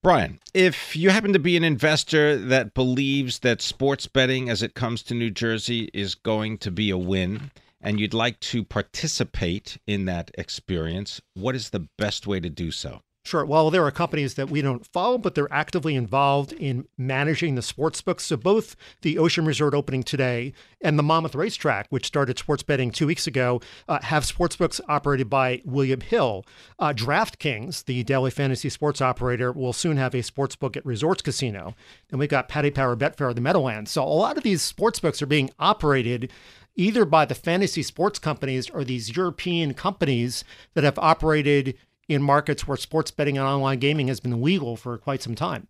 Brian, 0.00 0.38
if 0.54 0.94
you 0.94 1.10
happen 1.10 1.32
to 1.32 1.40
be 1.40 1.56
an 1.56 1.64
investor 1.64 2.36
that 2.36 2.72
believes 2.72 3.40
that 3.40 3.60
sports 3.60 4.06
betting 4.06 4.48
as 4.48 4.62
it 4.62 4.74
comes 4.74 5.02
to 5.02 5.14
New 5.14 5.30
Jersey 5.30 5.90
is 5.92 6.14
going 6.14 6.58
to 6.58 6.70
be 6.70 6.90
a 6.90 6.96
win 6.96 7.50
and 7.80 7.98
you'd 7.98 8.14
like 8.14 8.38
to 8.40 8.62
participate 8.62 9.76
in 9.88 10.04
that 10.04 10.30
experience, 10.38 11.20
what 11.34 11.56
is 11.56 11.70
the 11.70 11.88
best 11.98 12.28
way 12.28 12.38
to 12.38 12.48
do 12.48 12.70
so? 12.70 13.02
Sure. 13.28 13.44
Well, 13.44 13.70
there 13.70 13.84
are 13.84 13.90
companies 13.90 14.36
that 14.36 14.48
we 14.48 14.62
don't 14.62 14.86
follow, 14.86 15.18
but 15.18 15.34
they're 15.34 15.52
actively 15.52 15.94
involved 15.94 16.54
in 16.54 16.88
managing 16.96 17.56
the 17.56 17.60
sports 17.60 18.00
books. 18.00 18.24
So 18.24 18.38
both 18.38 18.74
the 19.02 19.18
Ocean 19.18 19.44
Resort 19.44 19.74
opening 19.74 20.02
today 20.02 20.54
and 20.80 20.98
the 20.98 21.02
Monmouth 21.02 21.34
Racetrack, 21.34 21.88
which 21.90 22.06
started 22.06 22.38
sports 22.38 22.62
betting 22.62 22.90
two 22.90 23.06
weeks 23.06 23.26
ago, 23.26 23.60
uh, 23.86 24.00
have 24.00 24.24
sports 24.24 24.56
books 24.56 24.80
operated 24.88 25.28
by 25.28 25.60
William 25.66 26.00
Hill. 26.00 26.46
Uh, 26.78 26.94
DraftKings, 26.94 27.84
the 27.84 28.02
daily 28.02 28.30
fantasy 28.30 28.70
sports 28.70 29.02
operator, 29.02 29.52
will 29.52 29.74
soon 29.74 29.98
have 29.98 30.14
a 30.14 30.22
sports 30.22 30.56
book 30.56 30.74
at 30.74 30.86
Resorts 30.86 31.20
Casino. 31.20 31.74
And 32.10 32.18
we've 32.18 32.30
got 32.30 32.48
Paddy 32.48 32.70
Power 32.70 32.96
Betfair 32.96 33.34
the 33.34 33.42
Meadowlands. 33.42 33.90
So 33.90 34.04
a 34.04 34.06
lot 34.06 34.38
of 34.38 34.42
these 34.42 34.62
sports 34.62 35.00
books 35.00 35.20
are 35.20 35.26
being 35.26 35.50
operated 35.58 36.32
either 36.78 37.04
by 37.04 37.24
the 37.24 37.34
fantasy 37.34 37.82
sports 37.82 38.20
companies 38.20 38.70
or 38.70 38.84
these 38.84 39.14
European 39.14 39.74
companies 39.74 40.44
that 40.74 40.84
have 40.84 40.98
operated 40.98 41.76
in 42.08 42.22
markets 42.22 42.66
where 42.66 42.76
sports 42.76 43.10
betting 43.10 43.36
and 43.36 43.46
online 43.46 43.78
gaming 43.78 44.08
has 44.08 44.20
been 44.20 44.42
legal 44.42 44.76
for 44.76 44.98
quite 44.98 45.22
some 45.22 45.34
time. 45.34 45.68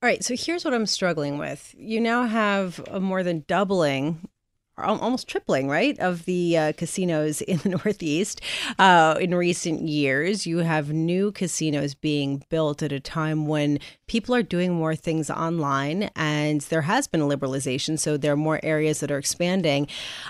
All 0.00 0.08
right, 0.08 0.22
so 0.22 0.36
here's 0.36 0.64
what 0.64 0.74
I'm 0.74 0.86
struggling 0.86 1.38
with. 1.38 1.74
You 1.76 2.00
now 2.00 2.24
have 2.26 2.80
a 2.88 3.00
more 3.00 3.24
than 3.24 3.44
doubling, 3.48 4.28
almost 4.84 5.28
tripling, 5.28 5.68
right, 5.68 5.98
of 5.98 6.24
the 6.24 6.56
uh, 6.56 6.72
casinos 6.72 7.40
in 7.48 7.58
the 7.58 7.70
Northeast 7.70 8.40
uh, 8.78 9.16
in 9.20 9.34
recent 9.34 9.82
years. 9.82 10.46
You 10.46 10.58
have 10.58 10.92
new 10.92 11.32
casinos 11.32 11.94
being 11.94 12.44
built 12.48 12.82
at 12.82 12.92
a 12.92 13.00
time 13.00 13.46
when 13.46 13.78
people 14.06 14.34
are 14.34 14.42
doing 14.42 14.72
more 14.74 14.96
things 14.96 15.30
online 15.30 16.10
and 16.16 16.60
there 16.62 16.82
has 16.82 17.06
been 17.06 17.20
a 17.20 17.26
liberalization, 17.26 17.98
so 17.98 18.16
there 18.16 18.32
are 18.32 18.36
more 18.36 18.60
areas 18.62 19.00
that 19.00 19.10
are 19.10 19.18
expanding. 19.18 19.86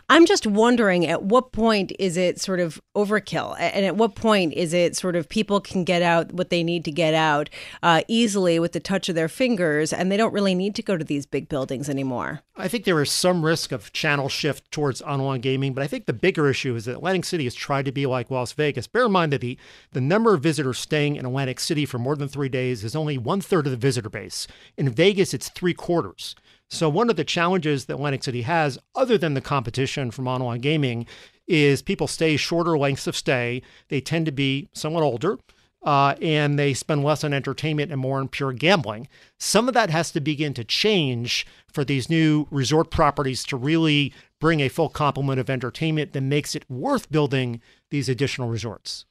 I'm 0.08 0.26
just 0.26 0.46
wondering 0.46 1.06
at 1.06 1.22
what 1.22 1.52
point 1.52 1.92
is 1.98 2.16
it 2.16 2.40
sort 2.40 2.60
of 2.60 2.80
overkill? 2.96 3.56
And 3.58 3.86
at 3.86 3.96
what 3.96 4.14
point 4.14 4.52
is 4.54 4.74
it 4.74 4.96
sort 4.96 5.16
of 5.16 5.28
people 5.28 5.60
can 5.60 5.84
get 5.84 6.02
out 6.02 6.32
what 6.32 6.50
they 6.50 6.62
need 6.62 6.84
to 6.84 6.92
get 6.92 7.14
out 7.14 7.48
uh, 7.82 8.02
easily 8.08 8.58
with 8.58 8.72
the 8.72 8.80
touch 8.80 9.08
of 9.08 9.14
their 9.14 9.28
fingers 9.28 9.92
and 9.92 10.10
they 10.10 10.16
don't 10.16 10.32
really 10.32 10.54
need 10.54 10.74
to 10.74 10.82
go 10.82 10.96
to 10.96 11.04
these 11.04 11.26
big 11.26 11.48
buildings 11.48 11.88
anymore? 11.88 12.40
I 12.56 12.68
think 12.68 12.84
there 12.84 13.00
is 13.00 13.12
some 13.12 13.44
risk 13.44 13.72
of 13.72 13.92
channel 13.92 14.28
shift 14.38 14.70
towards 14.70 15.02
online 15.02 15.40
gaming, 15.40 15.74
but 15.74 15.82
I 15.82 15.86
think 15.86 16.06
the 16.06 16.12
bigger 16.12 16.48
issue 16.48 16.74
is 16.76 16.84
that 16.84 16.96
Atlantic 16.96 17.24
City 17.24 17.44
has 17.44 17.54
tried 17.54 17.84
to 17.84 17.92
be 17.92 18.06
like 18.06 18.30
Las 18.30 18.52
Vegas. 18.52 18.86
Bear 18.86 19.06
in 19.06 19.12
mind 19.12 19.32
that 19.32 19.40
the, 19.40 19.58
the 19.92 20.00
number 20.00 20.34
of 20.34 20.42
visitors 20.42 20.78
staying 20.78 21.16
in 21.16 21.26
Atlantic 21.26 21.60
City 21.60 21.84
for 21.84 21.98
more 21.98 22.16
than 22.16 22.28
three 22.28 22.48
days 22.48 22.84
is 22.84 22.96
only 22.96 23.18
one 23.18 23.40
third 23.40 23.66
of 23.66 23.72
the 23.72 23.76
visitor 23.76 24.08
base. 24.08 24.46
In 24.76 24.88
Vegas, 24.88 25.34
it's 25.34 25.48
three 25.48 25.74
quarters. 25.74 26.34
So, 26.70 26.88
one 26.88 27.08
of 27.08 27.16
the 27.16 27.24
challenges 27.24 27.86
that 27.86 27.94
Atlantic 27.94 28.22
City 28.22 28.42
has, 28.42 28.78
other 28.94 29.16
than 29.16 29.34
the 29.34 29.40
competition 29.40 30.10
from 30.10 30.28
online 30.28 30.60
gaming, 30.60 31.06
is 31.46 31.80
people 31.80 32.06
stay 32.06 32.36
shorter 32.36 32.76
lengths 32.76 33.06
of 33.06 33.16
stay. 33.16 33.62
They 33.88 34.00
tend 34.00 34.26
to 34.26 34.32
be 34.32 34.68
somewhat 34.72 35.02
older. 35.02 35.38
Uh, 35.82 36.16
and 36.20 36.58
they 36.58 36.74
spend 36.74 37.04
less 37.04 37.22
on 37.22 37.32
entertainment 37.32 37.92
and 37.92 38.00
more 38.00 38.18
on 38.18 38.26
pure 38.26 38.52
gambling. 38.52 39.06
Some 39.38 39.68
of 39.68 39.74
that 39.74 39.90
has 39.90 40.10
to 40.10 40.20
begin 40.20 40.52
to 40.54 40.64
change 40.64 41.46
for 41.72 41.84
these 41.84 42.10
new 42.10 42.48
resort 42.50 42.90
properties 42.90 43.44
to 43.44 43.56
really 43.56 44.12
bring 44.40 44.60
a 44.60 44.68
full 44.68 44.88
complement 44.88 45.40
of 45.40 45.50
entertainment 45.50 46.12
that 46.12 46.20
makes 46.20 46.54
it 46.54 46.68
worth 46.70 47.10
building 47.10 47.60
these 47.90 48.08
additional 48.08 48.48
resorts. 48.48 49.04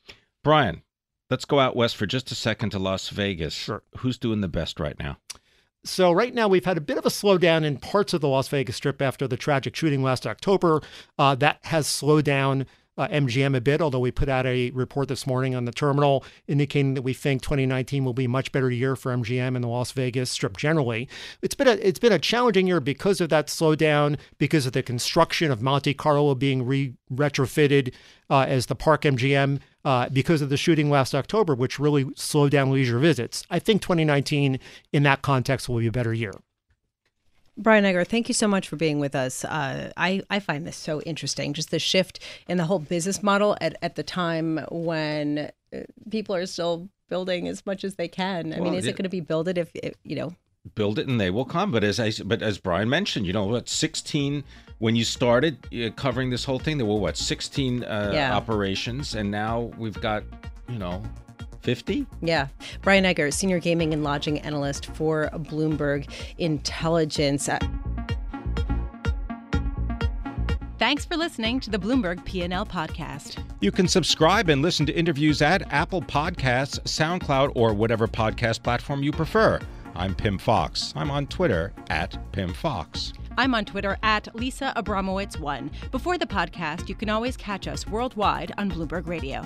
Brian, 0.44 0.82
Let's 1.30 1.46
go 1.46 1.60
out 1.60 1.76
west 1.76 1.98
for 1.98 2.06
just 2.06 2.32
a 2.32 2.36
second 2.36 2.70
to 2.70 2.80
Las 2.80 3.10
Vegas. 3.10 3.54
Sure. 3.54 3.84
Who's 3.98 4.18
doing 4.18 4.42
the 4.42 4.48
best 4.48 4.80
right 4.80 4.98
now? 4.98 5.18
So 5.84 6.12
right 6.12 6.34
now 6.34 6.48
we've 6.48 6.66
had 6.66 6.78
a 6.78 6.82
bit 6.82 6.98
of 6.98 7.06
a 7.06 7.10
slowdown 7.10 7.64
in 7.64 7.78
parts 7.78 8.14
of 8.14 8.22
the 8.22 8.28
Las 8.28 8.48
Vegas 8.48 8.78
Strip 8.78 9.02
after 9.02 9.28
the 9.28 9.38
tragic 9.38 9.76
shooting 9.76 10.02
last 10.02 10.26
October. 10.26 10.82
Uh, 11.18 11.36
that 11.36 11.60
has 11.64 11.86
slowed 11.86 12.26
down 12.26 12.66
uh, 12.98 13.08
MGM 13.08 13.56
a 13.56 13.62
bit, 13.62 13.82
although 13.82 14.00
we 14.00 14.12
put 14.12 14.30
out 14.30 14.46
a 14.46 14.72
report 14.72 15.08
this 15.08 15.28
morning 15.28 15.56
on 15.56 15.66
the 15.66 15.72
terminal 15.72 16.24
indicating 16.48 16.96
that 16.96 17.02
we 17.02 17.14
think 17.14 17.42
2019 17.42 18.04
will 18.04 18.14
be 18.14 18.26
a 18.26 18.30
much 18.30 18.52
better 18.52 18.72
year 18.72 18.96
for 18.96 19.16
MGM 19.16 19.56
and 19.56 19.64
the 19.64 19.68
Las 19.68 19.92
Vegas 19.92 20.32
Strip 20.32 20.58
generally. 20.58 21.08
It's 21.42 21.56
been 21.56 21.68
a 21.68 21.74
it's 21.74 22.00
been 22.00 22.14
a 22.14 22.20
challenging 22.20 22.68
year 22.68 22.80
because 22.80 23.22
of 23.22 23.30
that 23.30 23.48
slowdown, 23.48 24.18
because 24.38 24.66
of 24.66 24.74
the 24.74 24.84
construction 24.84 25.52
of 25.52 25.62
Monte 25.62 25.94
Carlo 25.94 26.36
being 26.36 26.66
re 26.66 26.94
retrofitted 27.14 27.94
uh, 28.30 28.46
as 28.48 28.66
the 28.66 28.76
Park 28.76 29.04
MGM. 29.04 29.60
Uh, 29.86 30.10
because 30.10 30.42
of 30.42 30.50
the 30.50 30.58
shooting 30.58 30.90
last 30.90 31.16
October, 31.16 31.56
which 31.56 31.80
really 31.80 32.06
slowed 32.14 32.52
down 32.52 32.70
leisure 32.70 33.00
visits. 33.00 33.46
I 33.50 33.58
think 33.58 33.82
2019 33.82 34.60
in 34.92 35.04
that 35.04 35.22
context 35.22 35.70
will 35.70 35.80
be 35.80 35.88
a 35.88 35.94
better 35.94 36.14
year. 36.14 36.34
Brian 37.58 37.86
Egger, 37.86 38.04
thank 38.04 38.28
you 38.28 38.34
so 38.34 38.48
much 38.48 38.68
for 38.70 38.76
being 38.76 39.00
with 39.00 39.16
us. 39.16 39.44
Uh, 39.44 39.92
I, 39.98 40.22
I 40.30 40.40
find 40.40 40.66
this 40.68 40.76
so 40.78 41.02
interesting, 41.02 41.54
just 41.54 41.72
the 41.72 41.80
shift 41.80 42.20
in 42.48 42.58
the 42.58 42.66
whole 42.66 42.80
business 42.80 43.24
model 43.24 43.58
at, 43.60 43.76
at 43.82 43.96
the 43.96 44.04
time 44.04 44.60
when 44.70 45.50
uh, 45.74 45.80
people 46.12 46.36
are 46.36 46.46
still 46.46 46.88
building 47.10 47.48
as 47.48 47.66
much 47.66 47.84
as 47.84 47.96
they 47.96 48.08
can. 48.08 48.54
I 48.54 48.60
Well, 48.60 48.70
mean, 48.72 48.80
is 48.80 48.86
it- 48.86 48.92
it 48.92 48.94
going 48.94 49.04
to 49.04 49.10
be 49.10 49.22
build 49.22 49.48
it 49.48 49.58
if, 49.58 49.72
if, 49.74 49.96
you 50.04 50.16
know, 50.16 50.36
build 50.76 51.00
it 51.00 51.08
and 51.08 51.20
they 51.20 51.30
will 51.32 51.46
come. 51.46 51.72
But 51.72 51.84
as 51.84 52.00
I 52.00 52.12
but 52.26 52.42
as 52.42 52.58
Brian 52.60 52.90
mentioned, 52.90 53.26
you 53.26 53.32
know 53.34 53.46
what, 53.46 53.70
sixteen 53.70 54.44
when 54.80 54.96
you 54.98 55.06
started 55.06 55.58
uh, 55.74 55.90
covering 55.96 56.30
this 56.30 56.44
whole 56.44 56.60
thing, 56.60 56.78
there 56.78 56.86
were 56.86 56.96
what 57.00 57.16
sixteen 57.18 57.84
uh, 57.86 58.12
Yeah. 58.14 58.36
operations, 58.36 59.16
and 59.16 59.32
now 59.32 59.72
we've 59.78 60.00
got 60.02 60.24
you 60.68 60.78
know 60.78 61.02
fifty. 61.68 62.06
Yeah. 62.22 62.48
Brian 62.82 63.04
Egger, 63.04 63.30
senior 63.30 63.60
gaming 63.60 63.92
and 63.92 64.02
lodging 64.02 64.40
analyst 64.40 64.86
for 64.96 65.30
Bloomberg 65.34 66.10
Intelligence. 66.38 67.50
Uh, 67.50 67.60
Thanks 70.80 71.04
for 71.04 71.18
listening 71.18 71.60
to 71.60 71.70
the 71.70 71.78
Bloomberg 71.78 72.24
P&L 72.24 72.66
podcast. 72.66 73.44
You 73.60 73.74
can 73.74 73.90
subscribe 73.90 74.48
and 74.48 74.62
listen 74.62 74.86
to 74.86 74.94
interviews 74.94 75.42
at 75.42 75.70
Apple 75.74 76.02
Podcasts, 76.02 76.80
SoundCloud, 76.84 77.52
or 77.56 77.74
whatever 77.74 78.08
podcast 78.08 78.64
platform 78.64 79.04
you 79.04 79.12
prefer. 79.12 79.60
I'm 79.94 80.16
Pim 80.16 80.38
Fox. 80.38 80.94
I'm 80.96 81.12
on 81.12 81.28
Twitter 81.28 81.74
at 81.90 82.18
Pim 82.32 82.54
Fox. 82.54 83.12
I'm 83.38 83.54
on 83.54 83.66
Twitter 83.66 83.98
at 84.04 84.34
Lisa 84.36 84.72
Abramowitz1. 84.78 85.92
Before 85.92 86.18
the 86.18 86.28
podcast, 86.28 86.88
you 86.88 86.96
can 86.96 87.10
always 87.10 87.36
catch 87.36 87.68
us 87.68 87.86
worldwide 87.88 88.54
on 88.58 88.72
Bloomberg 88.72 89.06
Radio. 89.08 89.46